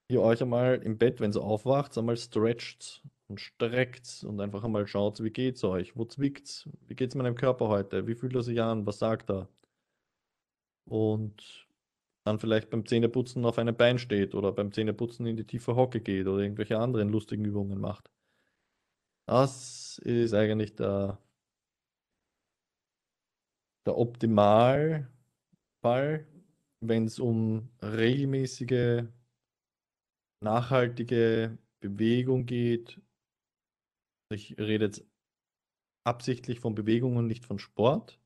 ihr 0.09 0.21
euch 0.21 0.41
einmal 0.41 0.81
im 0.83 0.97
Bett, 0.97 1.19
wenn 1.19 1.31
ihr 1.33 1.41
aufwacht, 1.41 1.97
einmal 1.97 2.17
stretcht 2.17 3.03
und 3.27 3.39
streckt 3.39 4.23
und 4.27 4.39
einfach 4.41 4.63
einmal 4.63 4.87
schaut, 4.87 5.23
wie 5.23 5.31
geht's 5.31 5.63
euch, 5.63 5.95
wo 5.95 6.05
zwickt's, 6.05 6.69
wie 6.87 6.95
geht's 6.95 7.15
meinem 7.15 7.35
Körper 7.35 7.67
heute, 7.67 8.07
wie 8.07 8.15
fühlt 8.15 8.35
er 8.35 8.43
sich 8.43 8.61
an, 8.61 8.85
was 8.85 8.99
sagt 8.99 9.29
er? 9.29 9.49
Und 10.85 11.67
dann 12.25 12.39
vielleicht 12.39 12.69
beim 12.69 12.85
Zähneputzen 12.85 13.45
auf 13.45 13.57
einem 13.57 13.75
Bein 13.75 13.99
steht 13.99 14.35
oder 14.35 14.51
beim 14.51 14.71
Zähneputzen 14.71 15.25
in 15.25 15.35
die 15.37 15.45
tiefe 15.45 15.75
Hocke 15.75 15.99
geht 16.01 16.27
oder 16.27 16.41
irgendwelche 16.41 16.77
anderen 16.79 17.09
lustigen 17.09 17.45
Übungen 17.45 17.79
macht. 17.79 18.09
Das 19.25 19.99
ist 19.99 20.33
eigentlich 20.33 20.75
der, 20.75 21.19
der 23.85 23.97
Optimalfall, 23.97 25.07
wenn 26.81 27.05
es 27.05 27.19
um 27.19 27.69
regelmäßige, 27.81 29.03
nachhaltige 30.41 31.57
Bewegung 31.79 32.45
geht 32.45 32.99
ich 34.33 34.57
rede 34.57 34.85
jetzt 34.85 35.05
absichtlich 36.05 36.59
von 36.59 36.75
Bewegung 36.75 37.15
und 37.17 37.27
nicht 37.27 37.45
von 37.45 37.59
Sport. 37.59 38.19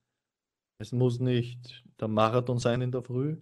Es 0.80 0.92
muss 0.92 1.20
nicht 1.20 1.84
der 2.00 2.08
Marathon 2.08 2.60
sein 2.60 2.82
in 2.82 2.92
der 2.92 3.04
Früh. 3.04 3.38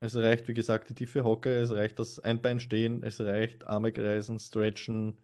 Es 0.00 0.16
reicht, 0.16 0.48
wie 0.48 0.54
gesagt, 0.54 0.90
die 0.90 0.94
tiefe 0.94 1.24
Hocke, 1.24 1.58
es 1.58 1.70
reicht 1.70 1.98
das 1.98 2.18
Einbeinstehen, 2.18 3.02
es 3.02 3.20
reicht 3.20 3.66
Arme 3.66 3.92
kreisen, 3.92 4.38
stretchen, 4.38 5.18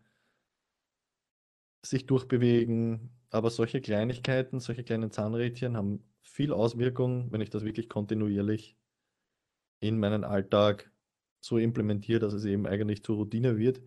sich 1.84 2.06
durchbewegen. 2.06 3.10
Aber 3.32 3.50
solche 3.50 3.80
Kleinigkeiten, 3.80 4.60
solche 4.60 4.84
kleinen 4.84 5.10
Zahnrädchen 5.10 5.76
haben 5.76 6.04
viel 6.22 6.52
Auswirkung, 6.52 7.32
wenn 7.32 7.40
ich 7.40 7.50
das 7.50 7.64
wirklich 7.64 7.88
kontinuierlich 7.88 8.76
in 9.80 9.98
meinen 9.98 10.22
Alltag 10.22 10.92
so 11.40 11.58
implementiere, 11.58 12.20
dass 12.20 12.32
es 12.34 12.44
eben 12.44 12.66
eigentlich 12.66 13.02
zur 13.02 13.16
Routine 13.16 13.58
wird 13.58 13.82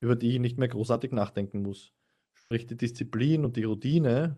über 0.00 0.16
die 0.16 0.32
ich 0.32 0.40
nicht 0.40 0.58
mehr 0.58 0.68
großartig 0.68 1.12
nachdenken 1.12 1.62
muss. 1.62 1.92
Sprich, 2.34 2.66
die 2.66 2.76
Disziplin 2.76 3.44
und 3.44 3.56
die 3.56 3.64
Routine 3.64 4.36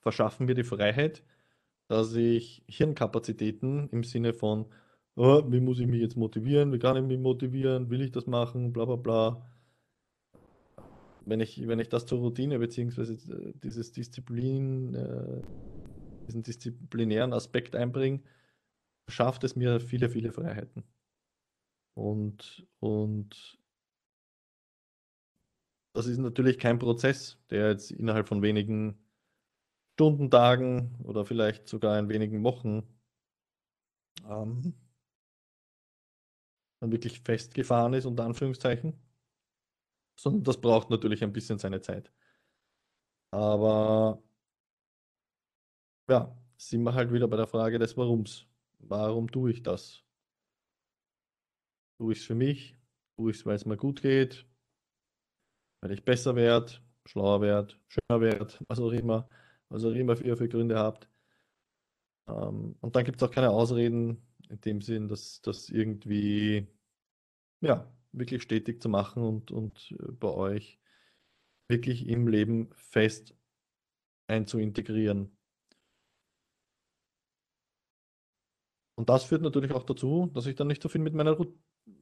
verschaffen 0.00 0.46
mir 0.46 0.54
die 0.54 0.64
Freiheit, 0.64 1.24
dass 1.88 2.14
ich 2.14 2.64
Hirnkapazitäten 2.68 3.88
im 3.90 4.04
Sinne 4.04 4.34
von, 4.34 4.66
oh, 5.16 5.42
wie 5.48 5.60
muss 5.60 5.80
ich 5.80 5.86
mich 5.86 6.00
jetzt 6.00 6.16
motivieren, 6.16 6.72
wie 6.72 6.78
kann 6.78 6.96
ich 6.96 7.04
mich 7.04 7.18
motivieren, 7.18 7.90
will 7.90 8.02
ich 8.02 8.12
das 8.12 8.26
machen, 8.26 8.72
bla 8.72 8.84
bla 8.86 8.96
bla. 8.96 9.46
Wenn 11.26 11.40
ich, 11.40 11.66
wenn 11.66 11.78
ich 11.78 11.88
das 11.88 12.06
zur 12.06 12.18
Routine 12.18 12.58
beziehungsweise 12.58 13.14
äh, 13.14 13.52
dieses 13.62 13.92
Disziplin, 13.92 14.94
äh, 14.94 15.42
diesen 16.28 16.42
disziplinären 16.42 17.32
Aspekt 17.32 17.74
einbringe, 17.74 18.20
schafft 19.08 19.44
es 19.44 19.56
mir 19.56 19.80
viele, 19.80 20.08
viele 20.10 20.32
Freiheiten. 20.32 20.84
Und, 21.94 22.66
und 22.80 23.58
das 25.94 26.06
ist 26.06 26.18
natürlich 26.18 26.58
kein 26.58 26.78
Prozess, 26.78 27.38
der 27.50 27.70
jetzt 27.70 27.92
innerhalb 27.92 28.28
von 28.28 28.42
wenigen 28.42 28.98
Stunden, 29.94 30.30
Tagen 30.30 30.96
oder 31.04 31.24
vielleicht 31.24 31.68
sogar 31.68 31.98
in 31.98 32.08
wenigen 32.08 32.42
Wochen 32.42 32.82
ähm, 34.28 34.74
dann 36.80 36.92
wirklich 36.92 37.20
festgefahren 37.20 37.94
ist, 37.94 38.06
unter 38.06 38.24
Anführungszeichen, 38.24 38.94
sondern 40.16 40.44
das 40.44 40.60
braucht 40.60 40.90
natürlich 40.90 41.22
ein 41.24 41.32
bisschen 41.32 41.58
seine 41.58 41.80
Zeit. 41.80 42.12
Aber 43.30 44.22
ja, 46.08 46.36
sind 46.56 46.82
wir 46.84 46.94
halt 46.94 47.12
wieder 47.12 47.28
bei 47.28 47.36
der 47.36 47.46
Frage 47.46 47.78
des 47.78 47.96
Warums. 47.96 48.46
Warum 48.78 49.30
tue 49.30 49.50
ich 49.52 49.62
das? 49.62 50.02
Tue 51.98 52.12
ich 52.12 52.20
es 52.20 52.24
für 52.24 52.34
mich? 52.34 52.76
Tue 53.16 53.30
ich 53.30 53.38
es, 53.38 53.46
weil 53.46 53.56
es 53.56 53.66
mir 53.66 53.76
gut 53.76 54.02
geht? 54.02 54.46
weil 55.84 55.92
ich 55.92 56.04
besser 56.04 56.34
werde, 56.34 56.72
schlauer 57.04 57.42
werde, 57.42 57.74
schöner 57.88 58.20
werde, 58.22 58.54
was 58.68 58.80
auch 58.80 58.90
immer, 58.92 59.28
was 59.68 59.84
auch 59.84 59.90
immer 59.90 60.18
ihr 60.22 60.36
für 60.36 60.48
Gründe 60.48 60.78
habt. 60.78 61.06
Ähm, 62.26 62.76
und 62.80 62.96
dann 62.96 63.04
gibt 63.04 63.20
es 63.20 63.28
auch 63.28 63.30
keine 63.30 63.50
Ausreden 63.50 64.26
in 64.48 64.60
dem 64.62 64.80
Sinn, 64.80 65.08
dass 65.08 65.42
das 65.42 65.68
irgendwie 65.68 66.66
ja, 67.60 67.86
wirklich 68.18 68.42
stetig 68.42 68.80
zu 68.82 68.88
machen 68.88 69.22
und, 69.22 69.50
und 69.50 69.94
äh, 69.98 70.12
bei 70.12 70.28
euch 70.28 70.78
wirklich 71.68 72.08
im 72.08 72.28
Leben 72.28 72.70
fest 72.74 73.34
einzuintegrieren. 74.26 75.36
Und 78.96 79.08
das 79.08 79.24
führt 79.24 79.42
natürlich 79.42 79.72
auch 79.72 79.82
dazu, 79.82 80.30
dass 80.34 80.46
ich 80.46 80.54
dann 80.54 80.68
nicht 80.68 80.82
so 80.82 80.88
viel 80.88 81.00
mit 81.00 81.14
meiner, 81.14 81.36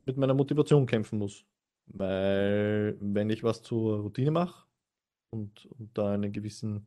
mit 0.04 0.16
meiner 0.16 0.34
Motivation 0.34 0.86
kämpfen 0.86 1.18
muss. 1.18 1.46
Weil 1.86 2.96
wenn 3.00 3.30
ich 3.30 3.42
was 3.42 3.62
zur 3.62 4.00
Routine 4.00 4.30
mache 4.30 4.66
und, 5.30 5.66
und 5.66 5.96
da 5.96 6.12
einen 6.12 6.32
gewissen, 6.32 6.86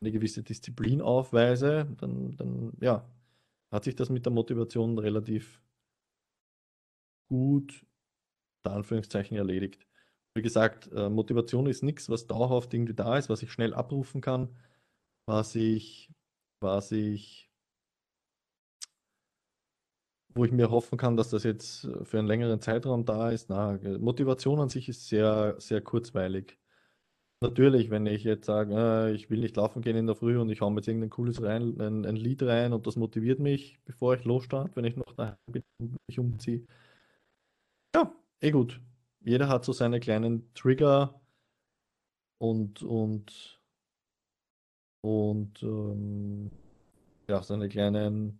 eine 0.00 0.10
gewisse 0.10 0.42
Disziplin 0.42 1.00
aufweise, 1.02 1.86
dann, 1.98 2.36
dann 2.36 2.72
ja, 2.80 3.08
hat 3.70 3.84
sich 3.84 3.94
das 3.94 4.10
mit 4.10 4.24
der 4.24 4.32
Motivation 4.32 4.98
relativ 4.98 5.62
gut 7.28 7.86
da 8.66 8.74
Anführungszeichen, 8.74 9.36
erledigt. 9.36 9.86
Wie 10.34 10.42
gesagt, 10.42 10.90
äh, 10.92 11.08
Motivation 11.10 11.66
ist 11.66 11.82
nichts, 11.82 12.10
was 12.10 12.26
dauerhaft 12.26 12.74
irgendwie 12.74 12.94
da 12.94 13.16
ist, 13.18 13.28
was 13.30 13.42
ich 13.42 13.52
schnell 13.52 13.74
abrufen 13.74 14.20
kann, 14.20 14.50
was 15.26 15.54
ich, 15.56 16.10
was 16.60 16.92
ich, 16.92 17.50
wo 20.34 20.44
ich 20.44 20.52
mir 20.52 20.70
hoffen 20.70 20.98
kann, 20.98 21.16
dass 21.16 21.30
das 21.30 21.44
jetzt 21.44 21.88
für 22.04 22.18
einen 22.18 22.28
längeren 22.28 22.60
Zeitraum 22.60 23.04
da 23.04 23.30
ist. 23.30 23.48
Na, 23.48 23.78
Motivation 23.98 24.60
an 24.60 24.68
sich 24.68 24.88
ist 24.88 25.08
sehr, 25.08 25.56
sehr 25.58 25.80
kurzweilig. 25.80 26.58
Natürlich, 27.42 27.90
wenn 27.90 28.06
ich 28.06 28.24
jetzt 28.24 28.46
sage, 28.46 28.74
äh, 28.74 29.12
ich 29.14 29.30
will 29.30 29.40
nicht 29.40 29.56
laufen 29.56 29.82
gehen 29.82 29.96
in 29.96 30.06
der 30.06 30.16
Früh 30.16 30.38
und 30.38 30.48
ich 30.50 30.60
hau 30.62 30.70
mir 30.70 30.76
jetzt 30.78 30.88
irgendein 30.88 31.10
cooles 31.10 31.42
rein, 31.42 31.78
ein, 31.80 32.06
ein 32.06 32.16
Lied 32.16 32.42
rein 32.42 32.72
und 32.72 32.86
das 32.86 32.96
motiviert 32.96 33.40
mich, 33.40 33.78
bevor 33.84 34.14
ich 34.14 34.24
losstarte, 34.24 34.74
wenn 34.76 34.86
ich 34.86 34.96
noch 34.96 35.12
daheim 35.14 35.36
bin 35.52 35.62
und 35.78 35.96
mich 36.08 36.18
umziehe. 36.18 36.66
Eh 38.40 38.50
gut. 38.50 38.80
Jeder 39.20 39.48
hat 39.48 39.64
so 39.64 39.72
seine 39.72 40.00
kleinen 40.00 40.52
Trigger 40.54 41.20
und, 42.38 42.82
und, 42.82 43.60
und 45.00 45.62
ähm, 45.62 46.50
ja, 47.28 47.42
seine 47.42 47.68
kleinen 47.68 48.38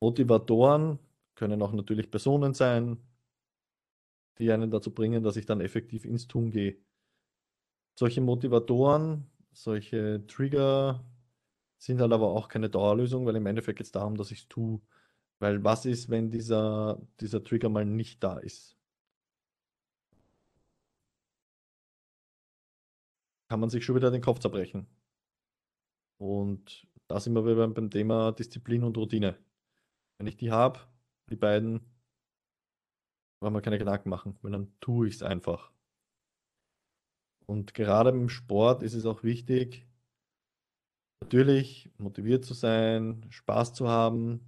Motivatoren 0.00 0.98
können 1.34 1.62
auch 1.62 1.72
natürlich 1.72 2.10
Personen 2.10 2.54
sein, 2.54 2.98
die 4.38 4.50
einen 4.52 4.70
dazu 4.70 4.92
bringen, 4.92 5.22
dass 5.22 5.36
ich 5.36 5.46
dann 5.46 5.60
effektiv 5.60 6.04
ins 6.04 6.26
Tun 6.28 6.50
gehe. 6.50 6.76
Solche 7.96 8.20
Motivatoren, 8.20 9.30
solche 9.52 10.26
Trigger 10.26 11.04
sind 11.78 12.00
halt 12.00 12.12
aber 12.12 12.28
auch 12.28 12.48
keine 12.48 12.70
Dauerlösung, 12.70 13.26
weil 13.26 13.36
im 13.36 13.46
Endeffekt 13.46 13.78
geht 13.78 13.86
es 13.86 13.92
darum, 13.92 14.16
dass 14.16 14.30
ich 14.30 14.40
es 14.40 14.48
tue. 14.48 14.80
Weil 15.40 15.64
was 15.64 15.84
ist, 15.84 16.08
wenn 16.10 16.30
dieser, 16.30 17.00
dieser 17.20 17.42
Trigger 17.42 17.68
mal 17.68 17.84
nicht 17.84 18.22
da 18.22 18.38
ist? 18.38 18.76
Kann 23.48 23.60
man 23.60 23.70
sich 23.70 23.84
schon 23.84 23.96
wieder 23.96 24.10
den 24.10 24.22
Kopf 24.22 24.38
zerbrechen. 24.38 24.86
Und 26.18 26.86
da 27.08 27.20
sind 27.20 27.34
wir 27.34 27.44
wieder 27.44 27.68
beim 27.68 27.90
Thema 27.90 28.32
Disziplin 28.32 28.84
und 28.84 28.96
Routine. 28.96 29.38
Wenn 30.18 30.26
ich 30.26 30.36
die 30.36 30.50
habe, 30.50 30.80
die 31.30 31.36
beiden, 31.36 31.80
brauchen 33.40 33.54
wir 33.54 33.60
keine 33.60 33.78
Gedanken 33.78 34.08
machen, 34.08 34.38
weil 34.42 34.52
dann 34.52 34.72
tue 34.80 35.08
ich 35.08 35.16
es 35.16 35.22
einfach. 35.22 35.72
Und 37.46 37.74
gerade 37.74 38.10
im 38.10 38.28
Sport 38.28 38.82
ist 38.82 38.94
es 38.94 39.04
auch 39.04 39.22
wichtig, 39.22 39.86
natürlich 41.20 41.90
motiviert 41.98 42.44
zu 42.44 42.54
sein, 42.54 43.26
Spaß 43.30 43.74
zu 43.74 43.88
haben, 43.88 44.40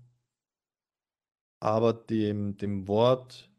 aber 1.60 1.92
dem, 1.92 2.56
dem 2.56 2.88
Wort 2.88 3.50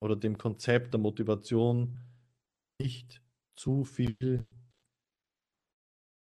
oder 0.00 0.16
dem 0.16 0.38
Konzept 0.38 0.92
der 0.94 1.00
Motivation 1.00 1.98
nicht 2.80 3.22
zu 3.56 3.84
viel 3.84 4.46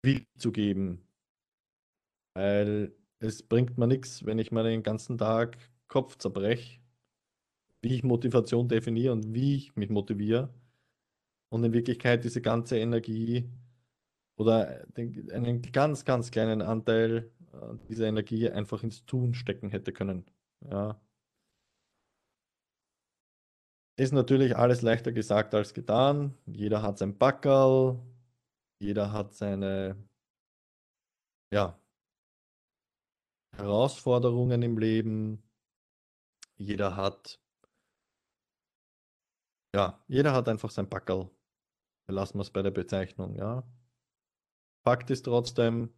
Gewicht 0.03 0.27
zu 0.37 0.51
geben. 0.51 1.07
Weil 2.33 2.93
es 3.19 3.43
bringt 3.43 3.77
mir 3.77 3.87
nichts, 3.87 4.25
wenn 4.25 4.39
ich 4.39 4.51
meinen 4.51 4.83
ganzen 4.83 5.17
Tag 5.17 5.57
Kopf 5.87 6.17
zerbreche, 6.17 6.79
wie 7.81 7.95
ich 7.95 8.03
Motivation 8.03 8.67
definiere 8.67 9.13
und 9.13 9.33
wie 9.33 9.55
ich 9.55 9.75
mich 9.75 9.89
motiviere 9.89 10.53
und 11.49 11.63
in 11.63 11.73
Wirklichkeit 11.73 12.23
diese 12.23 12.41
ganze 12.41 12.77
Energie 12.79 13.49
oder 14.37 14.85
den, 14.97 15.29
einen 15.31 15.61
ganz, 15.61 16.05
ganz 16.05 16.31
kleinen 16.31 16.61
Anteil 16.61 17.31
äh, 17.53 17.75
dieser 17.89 18.07
Energie 18.07 18.49
einfach 18.49 18.83
ins 18.83 19.05
Tun 19.05 19.33
stecken 19.33 19.69
hätte 19.69 19.91
können. 19.91 20.25
Ja. 20.69 20.99
Ist 23.97 24.13
natürlich 24.13 24.55
alles 24.57 24.81
leichter 24.81 25.11
gesagt 25.11 25.53
als 25.53 25.73
getan. 25.73 26.37
Jeder 26.45 26.81
hat 26.81 26.97
sein 26.97 27.17
Backerl, 27.17 27.99
jeder 28.79 29.11
hat 29.11 29.33
seine 29.33 29.95
ja, 31.53 31.79
Herausforderungen 33.55 34.61
im 34.61 34.77
Leben. 34.77 35.43
Jeder 36.57 36.95
hat 36.95 37.41
ja, 39.75 40.03
jeder 40.07 40.33
hat 40.33 40.49
einfach 40.49 40.69
sein 40.69 40.89
Backerl. 40.89 41.29
Lassen 42.07 42.37
wir 42.37 42.41
es 42.41 42.51
bei 42.51 42.61
der 42.61 42.71
Bezeichnung, 42.71 43.35
ja. 43.35 43.63
Fakt 44.83 45.09
ist 45.11 45.23
trotzdem, 45.23 45.93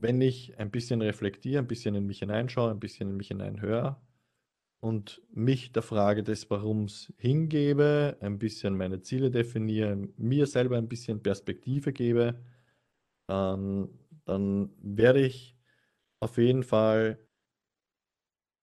wenn 0.00 0.20
ich 0.20 0.58
ein 0.58 0.70
bisschen 0.70 1.02
reflektiere, 1.02 1.60
ein 1.60 1.66
bisschen 1.66 1.94
in 1.94 2.06
mich 2.06 2.20
hineinschaue, 2.20 2.70
ein 2.70 2.80
bisschen 2.80 3.10
in 3.10 3.16
mich 3.16 3.28
hineinhöre 3.28 4.00
und 4.80 5.22
mich 5.30 5.72
der 5.72 5.82
Frage 5.82 6.22
des 6.22 6.48
Warums 6.50 7.12
hingebe, 7.18 8.16
ein 8.20 8.38
bisschen 8.38 8.76
meine 8.76 9.02
Ziele 9.02 9.30
definiere, 9.30 10.08
mir 10.16 10.46
selber 10.46 10.78
ein 10.78 10.88
bisschen 10.88 11.22
Perspektive 11.22 11.92
gebe, 11.92 12.40
dann, 13.26 13.88
dann 14.24 14.70
werde 14.78 15.24
ich 15.24 15.56
auf 16.20 16.38
jeden 16.38 16.62
Fall 16.62 17.18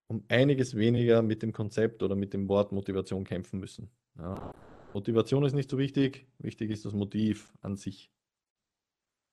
um 0.07 0.23
einiges 0.27 0.75
weniger 0.75 1.21
mit 1.21 1.41
dem 1.41 1.51
Konzept 1.51 2.03
oder 2.03 2.15
mit 2.15 2.33
dem 2.33 2.47
Wort 2.47 2.71
Motivation 2.71 3.23
kämpfen 3.23 3.59
müssen. 3.59 3.89
Ja. 4.17 4.53
Motivation 4.93 5.43
ist 5.43 5.53
nicht 5.53 5.69
so 5.69 5.77
wichtig, 5.77 6.27
wichtig 6.37 6.71
ist 6.71 6.85
das 6.85 6.93
Motiv 6.93 7.53
an 7.61 7.75
sich. 7.75 8.11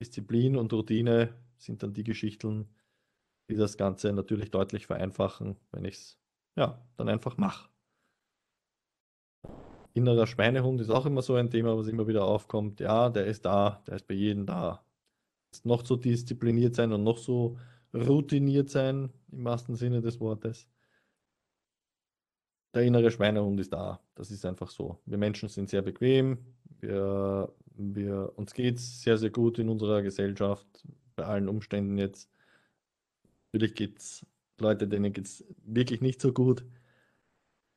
Disziplin 0.01 0.57
und 0.57 0.73
Routine 0.73 1.33
sind 1.57 1.83
dann 1.83 1.93
die 1.93 2.03
Geschichten, 2.03 2.69
die 3.49 3.55
das 3.55 3.77
Ganze 3.77 4.13
natürlich 4.13 4.51
deutlich 4.51 4.87
vereinfachen, 4.87 5.57
wenn 5.71 5.85
ich 5.85 5.95
es 5.95 6.19
ja, 6.55 6.81
dann 6.97 7.09
einfach 7.09 7.37
mache. 7.37 7.69
Innerer 9.93 10.27
Schweinehund 10.27 10.81
ist 10.81 10.89
auch 10.89 11.05
immer 11.05 11.21
so 11.21 11.35
ein 11.35 11.49
Thema, 11.49 11.77
was 11.77 11.87
immer 11.87 12.07
wieder 12.07 12.25
aufkommt. 12.25 12.79
Ja, 12.79 13.09
der 13.09 13.25
ist 13.27 13.45
da, 13.45 13.83
der 13.87 13.95
ist 13.95 14.07
bei 14.07 14.15
jedem 14.15 14.45
da. 14.45 14.83
Noch 15.63 15.85
so 15.85 15.95
diszipliniert 15.95 16.75
sein 16.75 16.91
und 16.93 17.03
noch 17.03 17.17
so 17.19 17.57
routiniert 17.93 18.69
sein, 18.69 19.11
im 19.31 19.45
wahrsten 19.45 19.75
Sinne 19.75 20.01
des 20.01 20.19
Wortes 20.19 20.67
der 22.73 22.83
innere 22.83 23.11
Schweinehund 23.11 23.59
ist 23.59 23.71
da. 23.73 23.99
Das 24.15 24.31
ist 24.31 24.45
einfach 24.45 24.69
so. 24.69 24.99
Wir 25.05 25.17
Menschen 25.17 25.49
sind 25.49 25.69
sehr 25.69 25.81
bequem. 25.81 26.39
Wir, 26.79 27.53
wir, 27.75 28.33
uns 28.35 28.53
geht 28.53 28.77
es 28.77 29.01
sehr, 29.01 29.17
sehr 29.17 29.29
gut 29.29 29.59
in 29.59 29.69
unserer 29.69 30.01
Gesellschaft, 30.01 30.67
bei 31.15 31.25
allen 31.25 31.49
Umständen 31.49 31.97
jetzt. 31.97 32.29
Natürlich 33.51 33.75
gibt 33.75 33.99
es 33.99 34.25
Leute, 34.59 34.87
denen 34.87 35.13
geht 35.13 35.25
es 35.25 35.45
wirklich 35.63 36.01
nicht 36.01 36.21
so 36.21 36.33
gut. 36.33 36.65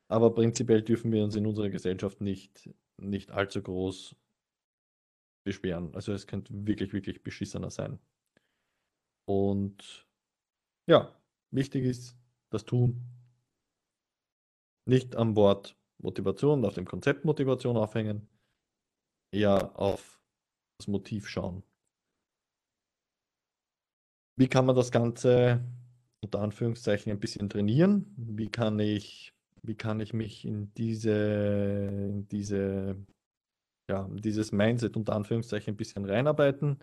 Aber 0.09 0.33
prinzipiell 0.33 0.81
dürfen 0.81 1.11
wir 1.11 1.23
uns 1.23 1.35
in 1.35 1.45
unserer 1.45 1.69
Gesellschaft 1.69 2.21
nicht, 2.21 2.69
nicht 2.97 3.31
allzu 3.31 3.61
groß 3.61 4.15
beschweren. 5.43 5.93
Also 5.95 6.13
es 6.13 6.27
könnte 6.27 6.53
wirklich, 6.65 6.93
wirklich 6.93 7.23
beschissener 7.23 7.69
sein. 7.69 7.99
Und 9.25 10.07
ja, 10.87 11.13
wichtig 11.51 11.83
ist 11.83 12.17
das 12.49 12.65
Tun, 12.65 13.03
nicht 14.85 15.15
am 15.15 15.35
Wort 15.35 15.75
Motivation, 15.97 16.63
auf 16.63 16.75
dem 16.75 16.85
Konzept 16.85 17.25
Motivation 17.25 17.75
aufhängen, 17.75 18.29
eher 19.31 19.77
auf 19.77 20.21
das 20.77 20.87
Motiv 20.87 21.27
schauen. 21.27 21.63
Wie 24.37 24.47
kann 24.47 24.67
man 24.67 24.75
das 24.75 24.91
Ganze 24.91 25.63
unter 26.21 26.41
Anführungszeichen 26.41 27.11
ein 27.11 27.19
bisschen 27.19 27.49
trainieren? 27.49 28.13
Wie 28.17 28.49
kann 28.49 28.79
ich, 28.79 29.33
wie 29.63 29.75
kann 29.75 29.99
ich 29.99 30.13
mich 30.13 30.45
in 30.45 30.71
diese, 30.75 31.11
in 31.11 32.27
diese, 32.29 32.97
ja, 33.89 34.07
dieses 34.11 34.51
Mindset 34.51 34.95
unter 34.95 35.15
Anführungszeichen 35.15 35.73
ein 35.73 35.77
bisschen 35.77 36.05
reinarbeiten? 36.05 36.79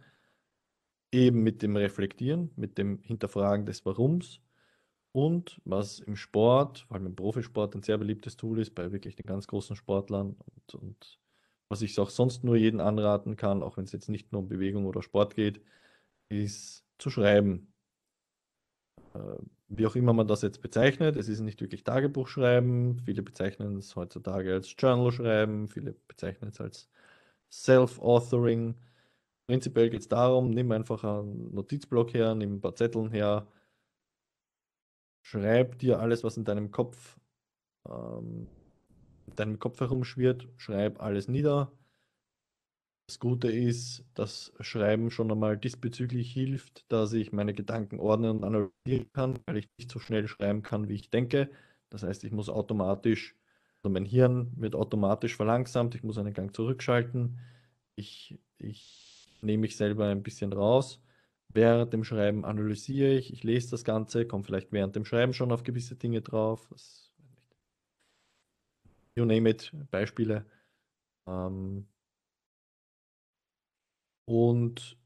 Eben 1.12 1.44
mit 1.44 1.62
dem 1.62 1.76
Reflektieren, 1.76 2.50
mit 2.56 2.76
dem 2.76 2.98
Hinterfragen 2.98 3.66
des 3.66 3.86
Warums 3.86 4.40
und 5.12 5.60
was 5.64 6.00
im 6.00 6.16
Sport, 6.16 6.80
vor 6.88 6.96
allem 6.96 7.06
im 7.06 7.14
Profisport, 7.14 7.76
ein 7.76 7.84
sehr 7.84 7.98
beliebtes 7.98 8.36
Tool 8.36 8.58
ist 8.58 8.74
bei 8.74 8.90
wirklich 8.90 9.14
den 9.14 9.26
ganz 9.26 9.46
großen 9.46 9.76
Sportlern 9.76 10.34
und, 10.34 10.74
und 10.74 11.20
was 11.68 11.82
ich 11.82 11.98
auch 12.00 12.10
sonst 12.10 12.42
nur 12.42 12.56
jedem 12.56 12.80
anraten 12.80 13.36
kann, 13.36 13.62
auch 13.62 13.76
wenn 13.76 13.84
es 13.84 13.92
jetzt 13.92 14.08
nicht 14.08 14.32
nur 14.32 14.42
um 14.42 14.48
Bewegung 14.48 14.86
oder 14.86 15.02
Sport 15.02 15.36
geht, 15.36 15.62
ist 16.28 16.83
zu 16.98 17.10
schreiben. 17.10 17.72
Äh, 19.14 19.38
wie 19.68 19.86
auch 19.86 19.96
immer 19.96 20.12
man 20.12 20.28
das 20.28 20.42
jetzt 20.42 20.60
bezeichnet, 20.60 21.16
es 21.16 21.28
ist 21.28 21.40
nicht 21.40 21.60
wirklich 21.60 21.84
Tagebuch 21.84 22.28
schreiben. 22.28 22.98
Viele 23.04 23.22
bezeichnen 23.22 23.78
es 23.78 23.96
heutzutage 23.96 24.52
als 24.52 24.74
Journal 24.78 25.10
schreiben, 25.12 25.68
viele 25.68 25.94
bezeichnen 26.06 26.50
es 26.50 26.60
als 26.60 26.88
Self-Authoring. 27.50 28.76
Prinzipiell 29.46 29.90
geht 29.90 30.00
es 30.00 30.08
darum, 30.08 30.50
nimm 30.50 30.72
einfach 30.72 31.04
einen 31.04 31.54
Notizblock 31.54 32.14
her, 32.14 32.34
nimm 32.34 32.56
ein 32.56 32.60
paar 32.60 32.76
Zetteln 32.76 33.10
her, 33.10 33.46
schreib 35.22 35.78
dir 35.78 36.00
alles, 36.00 36.24
was 36.24 36.36
in 36.36 36.44
deinem 36.44 36.70
Kopf, 36.70 37.18
ähm, 37.88 38.48
in 39.26 39.36
deinem 39.36 39.58
Kopf 39.58 39.80
herumschwirrt, 39.80 40.48
schreib 40.56 41.02
alles 41.02 41.28
nieder. 41.28 41.72
Das 43.06 43.18
Gute 43.18 43.50
ist, 43.50 44.02
dass 44.14 44.52
Schreiben 44.60 45.10
schon 45.10 45.30
einmal 45.30 45.58
diesbezüglich 45.58 46.32
hilft, 46.32 46.90
dass 46.90 47.12
ich 47.12 47.32
meine 47.32 47.52
Gedanken 47.52 48.00
ordnen 48.00 48.38
und 48.38 48.44
analysieren 48.44 49.12
kann, 49.12 49.38
weil 49.46 49.58
ich 49.58 49.68
nicht 49.78 49.90
so 49.90 49.98
schnell 49.98 50.26
schreiben 50.26 50.62
kann, 50.62 50.88
wie 50.88 50.94
ich 50.94 51.10
denke. 51.10 51.50
Das 51.90 52.02
heißt, 52.02 52.24
ich 52.24 52.32
muss 52.32 52.48
automatisch, 52.48 53.36
also 53.76 53.92
mein 53.92 54.06
Hirn 54.06 54.52
wird 54.56 54.74
automatisch 54.74 55.36
verlangsamt, 55.36 55.94
ich 55.94 56.02
muss 56.02 56.16
einen 56.16 56.32
Gang 56.32 56.54
zurückschalten. 56.56 57.38
Ich, 57.96 58.38
ich 58.58 59.28
nehme 59.42 59.62
mich 59.62 59.76
selber 59.76 60.06
ein 60.06 60.22
bisschen 60.22 60.54
raus. 60.54 61.00
Während 61.50 61.92
dem 61.92 62.04
Schreiben 62.04 62.44
analysiere 62.46 63.12
ich, 63.12 63.32
ich 63.32 63.44
lese 63.44 63.70
das 63.70 63.84
Ganze, 63.84 64.26
komme 64.26 64.44
vielleicht 64.44 64.72
während 64.72 64.96
dem 64.96 65.04
Schreiben 65.04 65.34
schon 65.34 65.52
auf 65.52 65.62
gewisse 65.62 65.94
Dinge 65.94 66.22
drauf. 66.22 66.66
Was, 66.70 67.12
you 69.14 69.26
name 69.26 69.48
it, 69.48 69.72
Beispiele. 69.90 70.46
Ähm, 71.26 71.86
und 74.26 74.98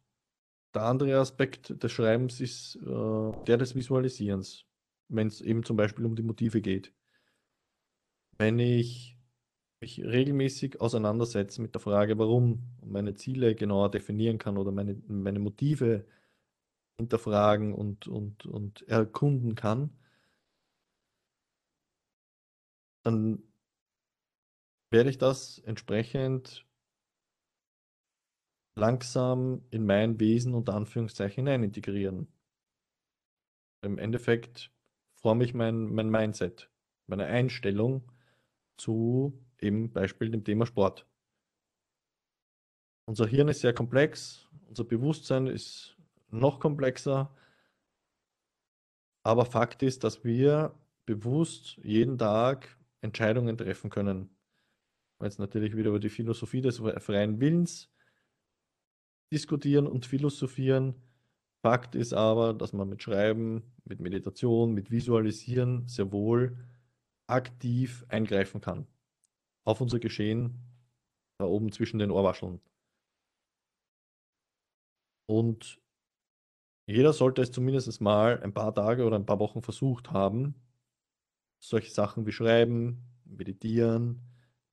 der 0.75 0.83
andere 0.83 1.19
Aspekt 1.19 1.83
des 1.83 1.93
Schreibens 1.93 2.41
ist 2.41 2.77
äh, 2.77 3.33
der 3.47 3.57
des 3.57 3.75
Visualisierens, 3.75 4.65
wenn 5.09 5.29
es 5.29 5.41
eben 5.41 5.65
zum 5.65 5.77
Beispiel 5.77 6.05
um 6.05 6.15
die 6.17 6.23
Motive 6.23 6.61
geht. 6.61 6.95
Wenn 8.39 8.59
ich 8.59 9.19
mich 9.81 10.03
regelmäßig 10.05 10.81
auseinandersetze 10.81 11.63
mit 11.63 11.75
der 11.75 11.81
Frage, 11.81 12.19
warum 12.19 12.65
und 12.81 12.93
meine 12.93 13.15
Ziele 13.15 13.55
genauer 13.55 13.91
definieren 13.91 14.39
kann 14.39 14.59
oder 14.59 14.73
meine, 14.73 15.01
meine 15.09 15.39
Motive 15.39 16.07
hinterfragen 16.99 17.75
und, 17.75 18.09
und, 18.09 18.47
und 18.47 18.83
erkunden 18.89 19.55
kann, 19.55 19.91
dann 23.05 23.43
werde 24.91 25.11
ich 25.11 25.19
das 25.19 25.59
entsprechend 25.61 26.68
langsam 28.79 29.63
in 29.71 29.85
mein 29.85 30.19
Wesen 30.21 30.55
unter 30.55 30.75
Anführungszeichen 30.75 31.45
hinein 31.45 31.63
integrieren. 31.63 32.29
Im 33.83 33.99
Endeffekt 33.99 34.71
forme 35.15 35.45
ich 35.45 35.55
mein, 35.55 35.93
mein 35.93 36.11
Mindset, 36.11 36.71
meine 37.07 37.27
Einstellung 37.27 38.11
zu 38.77 39.39
eben 39.61 39.93
Beispiel 39.93 40.31
dem 40.31 40.45
Thema 40.45 40.67
Sport. 40.67 41.07
Unser 43.07 43.27
Hirn 43.27 43.49
ist 43.49 43.61
sehr 43.61 43.73
komplex, 43.73 44.49
unser 44.69 44.85
Bewusstsein 44.85 45.47
ist 45.47 45.97
noch 46.31 46.61
komplexer, 46.61 47.35
aber 49.23 49.45
Fakt 49.45 49.83
ist, 49.83 50.05
dass 50.05 50.25
wir 50.25 50.75
bewusst 51.07 51.79
jeden 51.83 52.19
Tag 52.19 52.77
Entscheidungen 53.01 53.57
treffen 53.57 53.91
können. 53.91 54.31
Jetzt 55.21 55.39
natürlich 55.39 55.77
wieder 55.77 55.89
über 55.89 55.99
die 55.99 56.11
Philosophie 56.11 56.61
des 56.61 56.79
freien 56.99 57.41
Willens 57.41 57.91
diskutieren 59.33 59.87
und 59.87 60.07
philosophieren. 60.07 60.95
Fakt 61.63 61.95
ist 61.95 62.13
aber, 62.13 62.55
dass 62.55 62.73
man 62.73 62.89
mit 62.89 63.03
Schreiben, 63.03 63.63
mit 63.85 64.01
Meditation, 64.01 64.73
mit 64.73 64.91
Visualisieren 64.91 65.87
sehr 65.89 66.13
wohl 66.13 66.57
aktiv 67.27 68.05
eingreifen 68.09 68.61
kann 68.61 68.87
auf 69.65 69.81
unser 69.83 69.99
Geschehen 69.99 70.65
da 71.39 71.45
oben 71.45 71.71
zwischen 71.73 71.99
den 71.99 72.11
Ohrwascheln. 72.11 72.61
Und 75.27 75.79
jeder 76.87 77.13
sollte 77.13 77.43
es 77.43 77.53
zumindest 77.53 78.01
mal 78.01 78.43
ein 78.43 78.55
paar 78.55 78.75
Tage 78.75 79.05
oder 79.05 79.17
ein 79.17 79.27
paar 79.27 79.39
Wochen 79.39 79.61
versucht 79.61 80.11
haben, 80.11 80.55
solche 81.63 81.91
Sachen 81.91 82.25
wie 82.27 82.33
Schreiben, 82.33 83.05
Meditieren, 83.27 84.23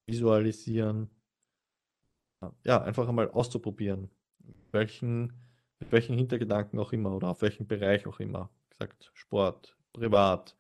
Visualisieren, 0.07 1.09
ja, 2.63 2.81
einfach 2.81 3.07
einmal 3.09 3.29
auszuprobieren 3.31 4.09
welchen, 4.75 5.33
mit 5.79 5.91
welchen 5.91 6.15
Hintergedanken 6.15 6.79
auch 6.79 6.93
immer 6.93 7.15
oder 7.15 7.29
auf 7.29 7.41
welchem 7.41 7.67
Bereich 7.67 8.05
auch 8.05 8.19
immer. 8.19 8.51
Gesagt, 8.69 9.11
Sport, 9.15 9.75
privat, 9.93 10.55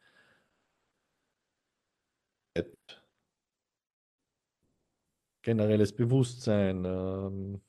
generelles 5.45 5.95
Bewusstsein, 5.95 6.83
ähm, 6.85 7.61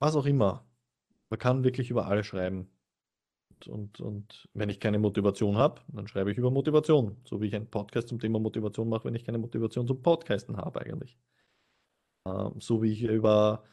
was 0.00 0.16
auch 0.16 0.26
immer. 0.26 0.66
Man 1.30 1.38
kann 1.38 1.64
wirklich 1.64 1.90
über 1.90 2.06
alles 2.06 2.26
schreiben. 2.26 2.68
Und, 3.50 3.68
und, 3.68 4.00
und 4.00 4.48
wenn 4.54 4.68
ich 4.68 4.80
keine 4.80 4.98
Motivation 4.98 5.56
habe, 5.56 5.80
dann 5.88 6.08
schreibe 6.08 6.32
ich 6.32 6.38
über 6.38 6.50
Motivation. 6.50 7.16
So 7.24 7.40
wie 7.40 7.46
ich 7.46 7.54
einen 7.54 7.70
Podcast 7.70 8.08
zum 8.08 8.18
Thema 8.18 8.40
Motivation 8.40 8.88
mache, 8.88 9.04
wenn 9.04 9.14
ich 9.14 9.24
keine 9.24 9.38
Motivation 9.38 9.86
zum 9.86 10.02
Podcasten 10.02 10.56
habe 10.56 10.80
eigentlich. 10.80 11.16
Ähm, 12.26 12.60
so 12.60 12.82
wie 12.82 12.92
ich 12.92 13.02
über 13.02 13.64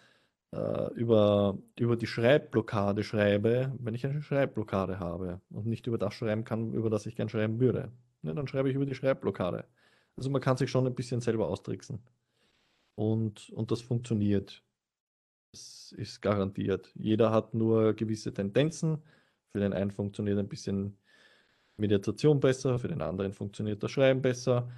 äh, 0.52 0.94
über, 0.94 1.58
über 1.78 1.96
die 1.96 2.08
Schreibblockade 2.08 3.04
schreibe, 3.04 3.74
wenn 3.80 3.94
ich 3.94 4.06
eine 4.06 4.22
Schreibblockade 4.22 5.00
habe 5.00 5.42
und 5.50 5.66
nicht 5.66 5.88
über 5.88 5.98
das 5.98 6.14
schreiben 6.14 6.44
kann, 6.44 6.74
über 6.74 6.90
das 6.90 7.06
ich 7.06 7.16
gern 7.16 7.30
schreiben 7.30 7.60
würde. 7.60 7.92
Ja, 8.24 8.34
dann 8.34 8.48
schreibe 8.48 8.70
ich 8.70 8.76
über 8.76 8.86
die 8.86 8.96
Schreibblockade. 8.96 9.66
Also 10.16 10.30
man 10.30 10.42
kann 10.42 10.58
sich 10.58 10.72
schon 10.72 10.88
ein 10.88 10.96
bisschen 10.96 11.22
selber 11.22 11.48
austricksen. 11.48 12.00
Und, 12.96 13.50
und 13.52 13.72
das 13.72 13.82
funktioniert. 13.82 14.64
Das 15.52 15.94
ist 15.98 16.22
garantiert. 16.22 16.92
Jeder 16.96 17.32
hat 17.32 17.54
nur 17.54 17.94
gewisse 17.94 18.34
Tendenzen. 18.34 19.04
Für 19.52 19.60
den 19.60 19.74
einen 19.74 19.92
funktioniert 19.92 20.40
ein 20.40 20.50
bisschen 20.50 20.98
Meditation 21.78 22.40
besser, 22.40 22.80
für 22.80 22.88
den 22.88 23.02
anderen 23.02 23.34
funktioniert 23.34 23.84
das 23.84 23.92
Schreiben 23.92 24.22
besser. 24.22 24.70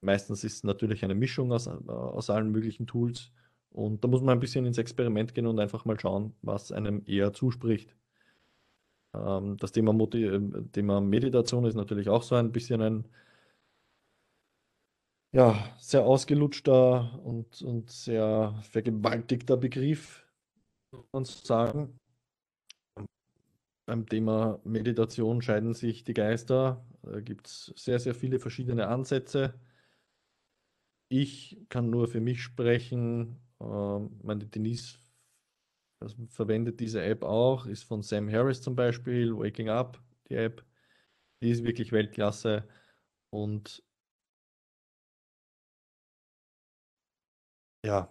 Meistens 0.00 0.44
ist 0.44 0.56
es 0.56 0.64
natürlich 0.64 1.04
eine 1.04 1.14
Mischung 1.14 1.52
aus, 1.52 1.68
aus 1.68 2.28
allen 2.28 2.50
möglichen 2.50 2.86
Tools. 2.86 3.30
Und 3.74 4.04
da 4.04 4.08
muss 4.08 4.22
man 4.22 4.38
ein 4.38 4.40
bisschen 4.40 4.66
ins 4.66 4.78
Experiment 4.78 5.34
gehen 5.34 5.46
und 5.46 5.58
einfach 5.58 5.84
mal 5.84 5.98
schauen, 5.98 6.34
was 6.42 6.70
einem 6.72 7.02
eher 7.06 7.32
zuspricht. 7.32 7.96
Ähm, 9.14 9.56
das 9.58 9.72
Thema, 9.72 9.92
äh, 10.14 10.40
Thema 10.72 11.00
Meditation 11.00 11.64
ist 11.64 11.74
natürlich 11.74 12.08
auch 12.08 12.22
so 12.22 12.36
ein 12.36 12.52
bisschen 12.52 12.80
ein 12.82 13.04
ja, 15.32 15.74
sehr 15.78 16.04
ausgelutschter 16.04 17.20
und, 17.24 17.60
und 17.62 17.90
sehr 17.90 18.54
vergewaltigter 18.70 19.56
Begriff, 19.56 20.24
muss 20.92 21.04
man 21.12 21.24
sagen. 21.24 21.98
Beim 23.86 24.06
Thema 24.06 24.60
Meditation 24.64 25.42
scheiden 25.42 25.74
sich 25.74 26.04
die 26.04 26.14
Geister. 26.14 26.86
Da 27.02 27.20
gibt 27.20 27.48
es 27.48 27.72
sehr, 27.76 27.98
sehr 27.98 28.14
viele 28.14 28.38
verschiedene 28.38 28.86
Ansätze. 28.86 29.54
Ich 31.08 31.58
kann 31.68 31.90
nur 31.90 32.06
für 32.06 32.20
mich 32.20 32.42
sprechen. 32.42 33.43
Ähm, 33.64 34.20
meine 34.22 34.46
Denise 34.46 34.98
verwendet 36.28 36.80
diese 36.80 37.02
App 37.02 37.22
auch, 37.24 37.66
ist 37.66 37.84
von 37.84 38.02
Sam 38.02 38.30
Harris 38.30 38.60
zum 38.62 38.76
Beispiel, 38.76 39.36
Waking 39.36 39.68
Up, 39.70 40.00
die 40.28 40.34
App. 40.34 40.64
Die 41.42 41.50
ist 41.50 41.64
wirklich 41.64 41.92
Weltklasse. 41.92 42.68
Und 43.30 43.82
ja, 47.84 48.08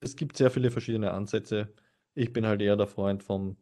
es 0.00 0.16
gibt 0.16 0.36
sehr 0.36 0.50
viele 0.50 0.70
verschiedene 0.70 1.12
Ansätze. 1.12 1.72
Ich 2.14 2.32
bin 2.32 2.46
halt 2.46 2.60
eher 2.60 2.76
der 2.76 2.86
Freund 2.86 3.22
vom, 3.22 3.56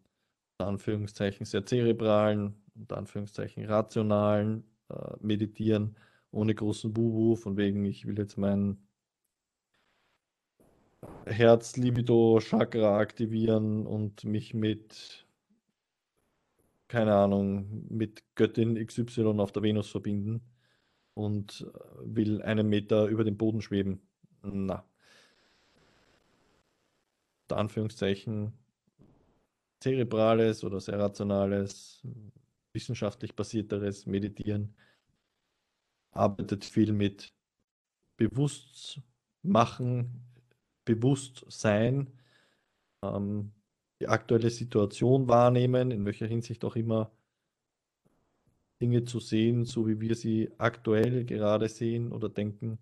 Anführungszeichen, 0.58 1.46
sehr 1.46 1.64
zerebralen, 1.64 2.54
unter 2.74 2.98
Anführungszeichen 2.98 3.64
rationalen 3.64 4.64
äh, 4.90 5.16
Meditieren 5.20 5.96
ohne 6.32 6.54
großen 6.54 6.92
Bubu, 6.92 7.36
von 7.36 7.56
wegen, 7.56 7.84
ich 7.84 8.06
will 8.06 8.18
jetzt 8.18 8.36
mein 8.36 8.78
Herz, 11.26 11.76
Libido, 11.76 12.40
Chakra 12.40 12.98
aktivieren 12.98 13.86
und 13.86 14.24
mich 14.24 14.54
mit, 14.54 15.26
keine 16.88 17.14
Ahnung, 17.14 17.86
mit 17.88 18.24
Göttin 18.34 18.74
XY 18.84 19.40
auf 19.40 19.52
der 19.52 19.62
Venus 19.62 19.90
verbinden 19.90 20.42
und 21.14 21.66
will 22.02 22.42
einen 22.42 22.68
Meter 22.68 23.06
über 23.06 23.24
dem 23.24 23.36
Boden 23.36 23.62
schweben. 23.62 24.00
Na. 24.42 24.84
Der 27.48 27.58
Anführungszeichen 27.58 28.52
zerebrales 29.80 30.64
oder 30.64 30.80
sehr 30.80 30.98
rationales, 30.98 32.02
wissenschaftlich 32.72 33.34
basierteres 33.34 34.06
Meditieren 34.06 34.74
arbeitet 36.12 36.64
viel 36.64 36.92
mit 36.92 37.32
Bewusstmachen, 38.16 40.29
Bewusstsein, 40.94 42.08
ähm, 43.02 43.52
die 44.00 44.08
aktuelle 44.08 44.50
Situation 44.50 45.28
wahrnehmen, 45.28 45.90
in 45.90 46.04
welcher 46.04 46.26
Hinsicht 46.26 46.64
auch 46.64 46.76
immer 46.76 47.10
Dinge 48.80 49.04
zu 49.04 49.20
sehen, 49.20 49.64
so 49.64 49.86
wie 49.86 50.00
wir 50.00 50.14
sie 50.14 50.50
aktuell 50.58 51.24
gerade 51.24 51.68
sehen 51.68 52.12
oder 52.12 52.28
denken, 52.28 52.78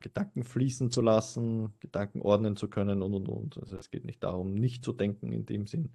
Gedanken 0.00 0.44
fließen 0.44 0.90
zu 0.90 1.02
lassen, 1.02 1.74
Gedanken 1.80 2.22
ordnen 2.22 2.56
zu 2.56 2.68
können 2.68 3.02
und 3.02 3.14
und 3.14 3.28
und. 3.28 3.58
Also 3.58 3.76
es 3.76 3.90
geht 3.90 4.04
nicht 4.04 4.22
darum, 4.22 4.54
nicht 4.54 4.84
zu 4.84 4.92
denken 4.92 5.32
in 5.32 5.44
dem 5.44 5.66
Sinn, 5.66 5.90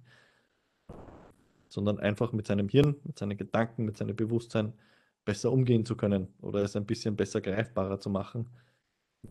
sondern 1.68 1.98
einfach 1.98 2.32
mit 2.32 2.46
seinem 2.46 2.68
Hirn, 2.68 2.96
mit 3.04 3.18
seinen 3.18 3.36
Gedanken, 3.36 3.84
mit 3.84 3.96
seinem 3.96 4.14
Bewusstsein 4.14 4.74
besser 5.24 5.50
umgehen 5.50 5.86
zu 5.86 5.96
können 5.96 6.28
oder 6.42 6.62
es 6.62 6.76
ein 6.76 6.86
bisschen 6.86 7.16
besser 7.16 7.40
greifbarer 7.40 7.98
zu 7.98 8.10
machen. 8.10 8.46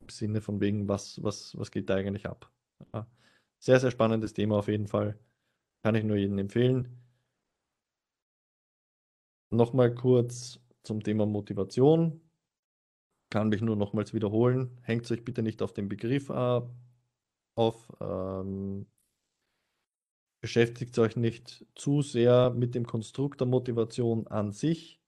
Im 0.02 0.10
Sinne 0.10 0.42
von 0.42 0.60
wegen, 0.62 0.88
was, 0.88 1.22
was, 1.24 1.58
was 1.58 1.72
geht 1.72 1.90
da 1.90 1.96
eigentlich 1.96 2.26
ab? 2.26 2.52
Ja. 2.94 3.08
Sehr, 3.60 3.80
sehr 3.80 3.92
spannendes 3.92 4.34
Thema 4.34 4.58
auf 4.58 4.68
jeden 4.68 4.88
Fall. 4.88 5.18
Kann 5.84 5.96
ich 5.96 6.04
nur 6.04 6.18
jedem 6.18 6.38
empfehlen. 6.38 7.00
Nochmal 9.50 9.94
kurz 9.94 10.60
zum 10.84 11.04
Thema 11.04 11.26
Motivation. 11.26 12.22
Kann 13.30 13.50
mich 13.50 13.62
nur 13.62 13.76
nochmals 13.76 14.14
wiederholen. 14.14 14.80
Hängt 14.82 15.10
euch 15.12 15.24
bitte 15.24 15.44
nicht 15.44 15.62
auf 15.62 15.74
den 15.74 15.90
Begriff 15.90 16.30
äh, 16.30 16.62
auf. 17.56 17.92
Ähm, 18.00 18.86
beschäftigt 20.42 21.00
euch 21.00 21.16
nicht 21.16 21.66
zu 21.76 22.02
sehr 22.02 22.50
mit 22.50 22.76
dem 22.76 22.86
Konstrukt 22.86 23.40
der 23.40 23.48
Motivation 23.48 24.28
an 24.28 24.52
sich. 24.52 25.00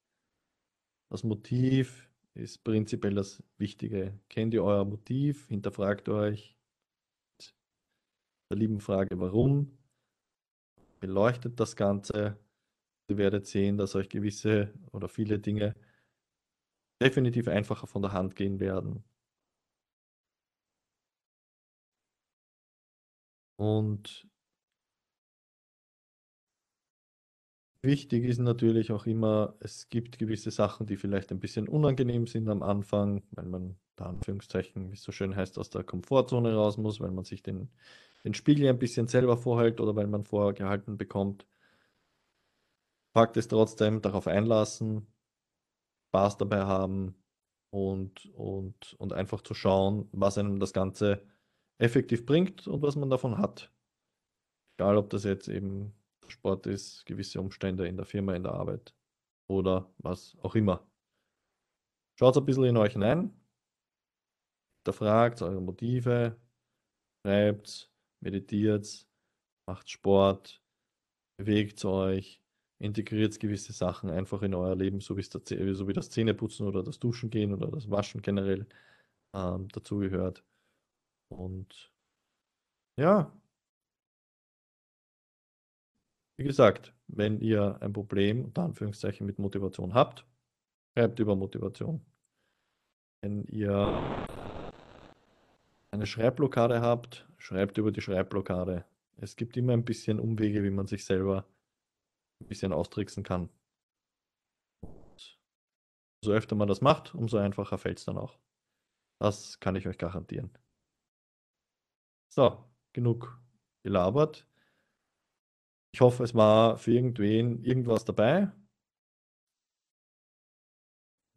Das 1.10 1.24
Motiv 1.24 2.05
ist 2.36 2.64
prinzipiell 2.64 3.16
das 3.16 3.42
Wichtige. 3.58 4.20
Kennt 4.30 4.54
ihr 4.54 4.64
euer 4.64 4.86
Motiv? 4.86 5.48
Hinterfragt 5.48 6.10
euch 6.10 6.56
der 8.52 8.58
lieben 8.58 8.80
Frage, 8.80 9.20
warum? 9.20 9.78
Beleuchtet 11.00 11.60
das 11.60 11.76
Ganze. 11.76 12.38
Ihr 13.10 13.18
werdet 13.18 13.48
sehen, 13.48 13.78
dass 13.78 13.96
euch 13.96 14.10
gewisse 14.10 14.74
oder 14.92 15.10
viele 15.10 15.40
Dinge 15.40 15.76
definitiv 17.02 17.48
einfacher 17.48 17.88
von 17.88 18.02
der 18.02 18.14
Hand 18.14 18.36
gehen 18.36 18.60
werden. 18.60 19.04
Und 23.58 24.28
wichtig 27.86 28.26
ist 28.26 28.40
natürlich 28.40 28.92
auch 28.92 29.06
immer, 29.06 29.56
es 29.60 29.90
gibt 29.90 30.20
gewisse 30.20 30.52
Sachen, 30.52 30.88
die 30.88 30.98
vielleicht 30.98 31.32
ein 31.32 31.40
bisschen 31.40 31.68
unangenehm 31.68 32.28
sind 32.28 32.50
am 32.50 32.64
Anfang, 32.64 33.24
weil 33.32 33.46
man 33.46 33.78
da 33.96 34.06
Anführungszeichen, 34.06 34.92
wie 34.92 34.96
es 34.96 35.04
so 35.04 35.12
schön 35.12 35.36
heißt, 35.36 35.58
aus 35.58 35.70
der 35.70 35.84
Komfortzone 35.84 36.54
raus 36.54 36.78
muss, 36.78 37.00
weil 37.00 37.12
man 37.12 37.24
sich 37.24 37.44
den, 37.44 37.70
den 38.24 38.34
Spiegel 38.34 38.68
ein 38.68 38.80
bisschen 38.80 39.08
selber 39.08 39.38
vorhält 39.38 39.80
oder 39.80 39.96
weil 39.96 40.08
man 40.08 40.26
vorgehalten 40.26 40.98
bekommt. 40.98 41.46
Fakt 43.14 43.38
ist 43.38 43.50
trotzdem, 43.50 44.02
darauf 44.02 44.28
einlassen, 44.28 45.08
Spaß 46.10 46.38
dabei 46.38 46.66
haben 46.66 47.16
und, 47.70 48.26
und, 48.34 48.94
und 49.00 49.14
einfach 49.14 49.42
zu 49.42 49.54
schauen, 49.54 50.10
was 50.12 50.38
einem 50.38 50.60
das 50.60 50.74
Ganze 50.74 51.26
effektiv 51.78 52.26
bringt 52.26 52.68
und 52.68 52.82
was 52.82 52.96
man 52.96 53.10
davon 53.10 53.38
hat. 53.38 53.72
Egal, 54.78 54.98
ob 54.98 55.10
das 55.10 55.24
jetzt 55.24 55.48
eben 55.48 55.94
Sport 56.32 56.68
ist, 56.68 57.06
gewisse 57.06 57.40
Umstände 57.40 57.88
in 57.88 57.98
der 57.98 58.06
Firma, 58.06 58.36
in 58.36 58.44
der 58.44 58.54
Arbeit 58.54 58.94
oder 59.48 59.92
was 59.98 60.38
auch 60.42 60.56
immer. 60.56 60.88
Schaut 62.18 62.38
ein 62.38 62.46
bisschen 62.46 62.66
in 62.66 62.78
euch 62.78 62.94
hinein, 62.94 63.34
hinterfragt 64.80 65.42
eure 65.42 65.62
Motive, 65.62 66.40
schreibt, 67.26 67.92
meditiert, 68.22 69.08
macht 69.68 69.90
Sport, 69.90 70.62
bewegt 71.38 71.84
euch, 71.86 72.42
integriert 72.80 73.40
gewisse 73.40 73.74
Sachen 73.74 74.10
einfach 74.10 74.42
in 74.42 74.54
euer 74.54 74.76
Leben, 74.76 75.00
so, 75.02 75.20
so 75.20 75.88
wie 75.88 75.94
das 75.94 76.10
Zähneputzen 76.10 76.68
oder 76.68 76.84
das 76.84 77.00
Duschen 77.00 77.30
gehen 77.30 77.54
oder 77.54 77.70
das 77.70 77.90
Waschen 77.90 78.22
generell 78.22 78.68
ähm, 79.34 79.68
dazugehört. 79.70 80.44
Und 81.30 81.92
ja, 82.98 83.32
wie 86.38 86.44
gesagt, 86.44 86.94
wenn 87.08 87.40
ihr 87.40 87.82
ein 87.82 87.94
Problem, 87.94 88.46
unter 88.46 88.64
Anführungszeichen, 88.64 89.26
mit 89.26 89.40
Motivation 89.40 89.94
habt, 89.94 90.26
schreibt 90.94 91.20
über 91.20 91.36
Motivation. 91.36 92.06
Wenn 93.22 93.46
ihr 93.46 93.88
eine 95.92 96.06
Schreibblockade 96.06 96.82
habt, 96.82 97.28
schreibt 97.38 97.78
über 97.78 97.92
die 97.92 98.02
Schreibblockade. 98.02 98.86
Es 99.18 99.36
gibt 99.36 99.56
immer 99.56 99.74
ein 99.74 99.86
bisschen 99.86 100.20
Umwege, 100.20 100.64
wie 100.64 100.70
man 100.70 100.88
sich 100.88 101.06
selber 101.06 101.46
ein 102.42 102.48
bisschen 102.48 102.74
austricksen 102.74 103.24
kann. 103.24 103.50
So 106.24 106.32
öfter 106.32 106.56
man 106.56 106.68
das 106.68 106.82
macht, 106.82 107.14
umso 107.16 107.38
einfacher 107.38 107.78
fällt 107.78 108.00
es 108.00 108.06
dann 108.06 108.18
auch. 108.18 108.38
Das 109.20 109.60
kann 109.60 109.76
ich 109.76 109.88
euch 109.88 109.98
garantieren. 109.98 110.52
So, 112.30 112.66
genug 112.92 113.40
gelabert. 113.84 114.48
Ich 115.96 116.02
hoffe, 116.02 116.26
es 116.26 116.36
war 116.36 116.78
für 116.78 116.92
irgendwen 116.92 117.64
irgendwas 117.64 118.04
dabei. 118.04 118.52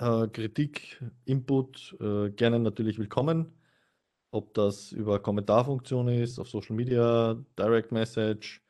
Äh, 0.01 0.27
Kritik, 0.27 1.01
Input, 1.27 1.97
äh, 2.01 2.31
gerne 2.31 2.59
natürlich 2.59 2.99
willkommen. 2.99 3.53
Ob 4.33 4.55
das 4.55 4.91
über 4.91 5.23
Kommentarfunktion 5.23 6.09
ist, 6.09 6.41
auf 6.41 6.49
Social 6.49 6.75
Media, 6.75 7.35
Direct 7.57 7.93
Message, 7.93 8.61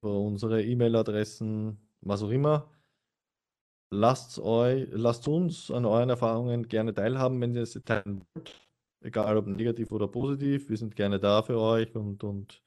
über 0.00 0.16
unsere 0.16 0.62
E-Mail-Adressen, 0.62 1.76
was 2.02 2.22
auch 2.22 2.30
immer. 2.30 2.70
Lasst, 3.90 4.38
euch, 4.38 4.86
lasst 4.92 5.26
uns 5.26 5.72
an 5.72 5.86
euren 5.86 6.10
Erfahrungen 6.10 6.68
gerne 6.68 6.94
teilhaben, 6.94 7.40
wenn 7.40 7.56
ihr 7.56 7.66
sie 7.66 7.82
teilen 7.82 8.24
wollt. 8.32 8.54
Egal 9.00 9.36
ob 9.38 9.48
negativ 9.48 9.90
oder 9.90 10.06
positiv. 10.06 10.68
Wir 10.68 10.76
sind 10.76 10.94
gerne 10.94 11.18
da 11.18 11.42
für 11.42 11.58
euch 11.58 11.96
und, 11.96 12.22
und 12.22 12.62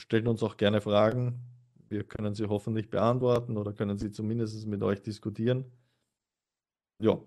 Stellt 0.00 0.28
uns 0.28 0.42
auch 0.42 0.56
gerne 0.56 0.80
Fragen. 0.80 1.40
Wir 1.88 2.04
können 2.04 2.34
sie 2.34 2.46
hoffentlich 2.46 2.90
beantworten 2.90 3.56
oder 3.56 3.72
können 3.72 3.98
sie 3.98 4.10
zumindest 4.10 4.66
mit 4.66 4.82
euch 4.82 5.02
diskutieren. 5.02 5.72
Ja. 7.00 7.20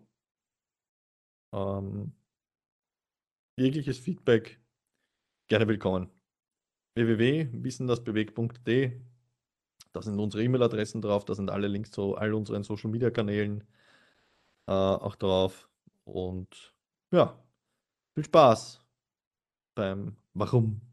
Ähm, 1.53 2.13
jegliches 3.57 3.99
Feedback 3.99 4.59
gerne 5.47 5.67
willkommen. 5.67 6.09
www.wissendasbewegt.de 6.95 9.01
Da 9.93 10.01
sind 10.01 10.19
unsere 10.19 10.43
E-Mail-Adressen 10.43 11.01
drauf, 11.01 11.25
da 11.25 11.33
sind 11.33 11.49
alle 11.49 11.67
Links 11.67 11.91
zu 11.91 12.15
all 12.15 12.33
unseren 12.33 12.63
Social 12.63 12.91
Media 12.91 13.09
Kanälen 13.09 13.63
äh, 14.67 14.71
auch 14.71 15.15
drauf. 15.15 15.69
Und 16.03 16.73
ja, 17.11 17.41
viel 18.15 18.25
Spaß 18.25 18.83
beim 19.75 20.17
Warum. 20.33 20.88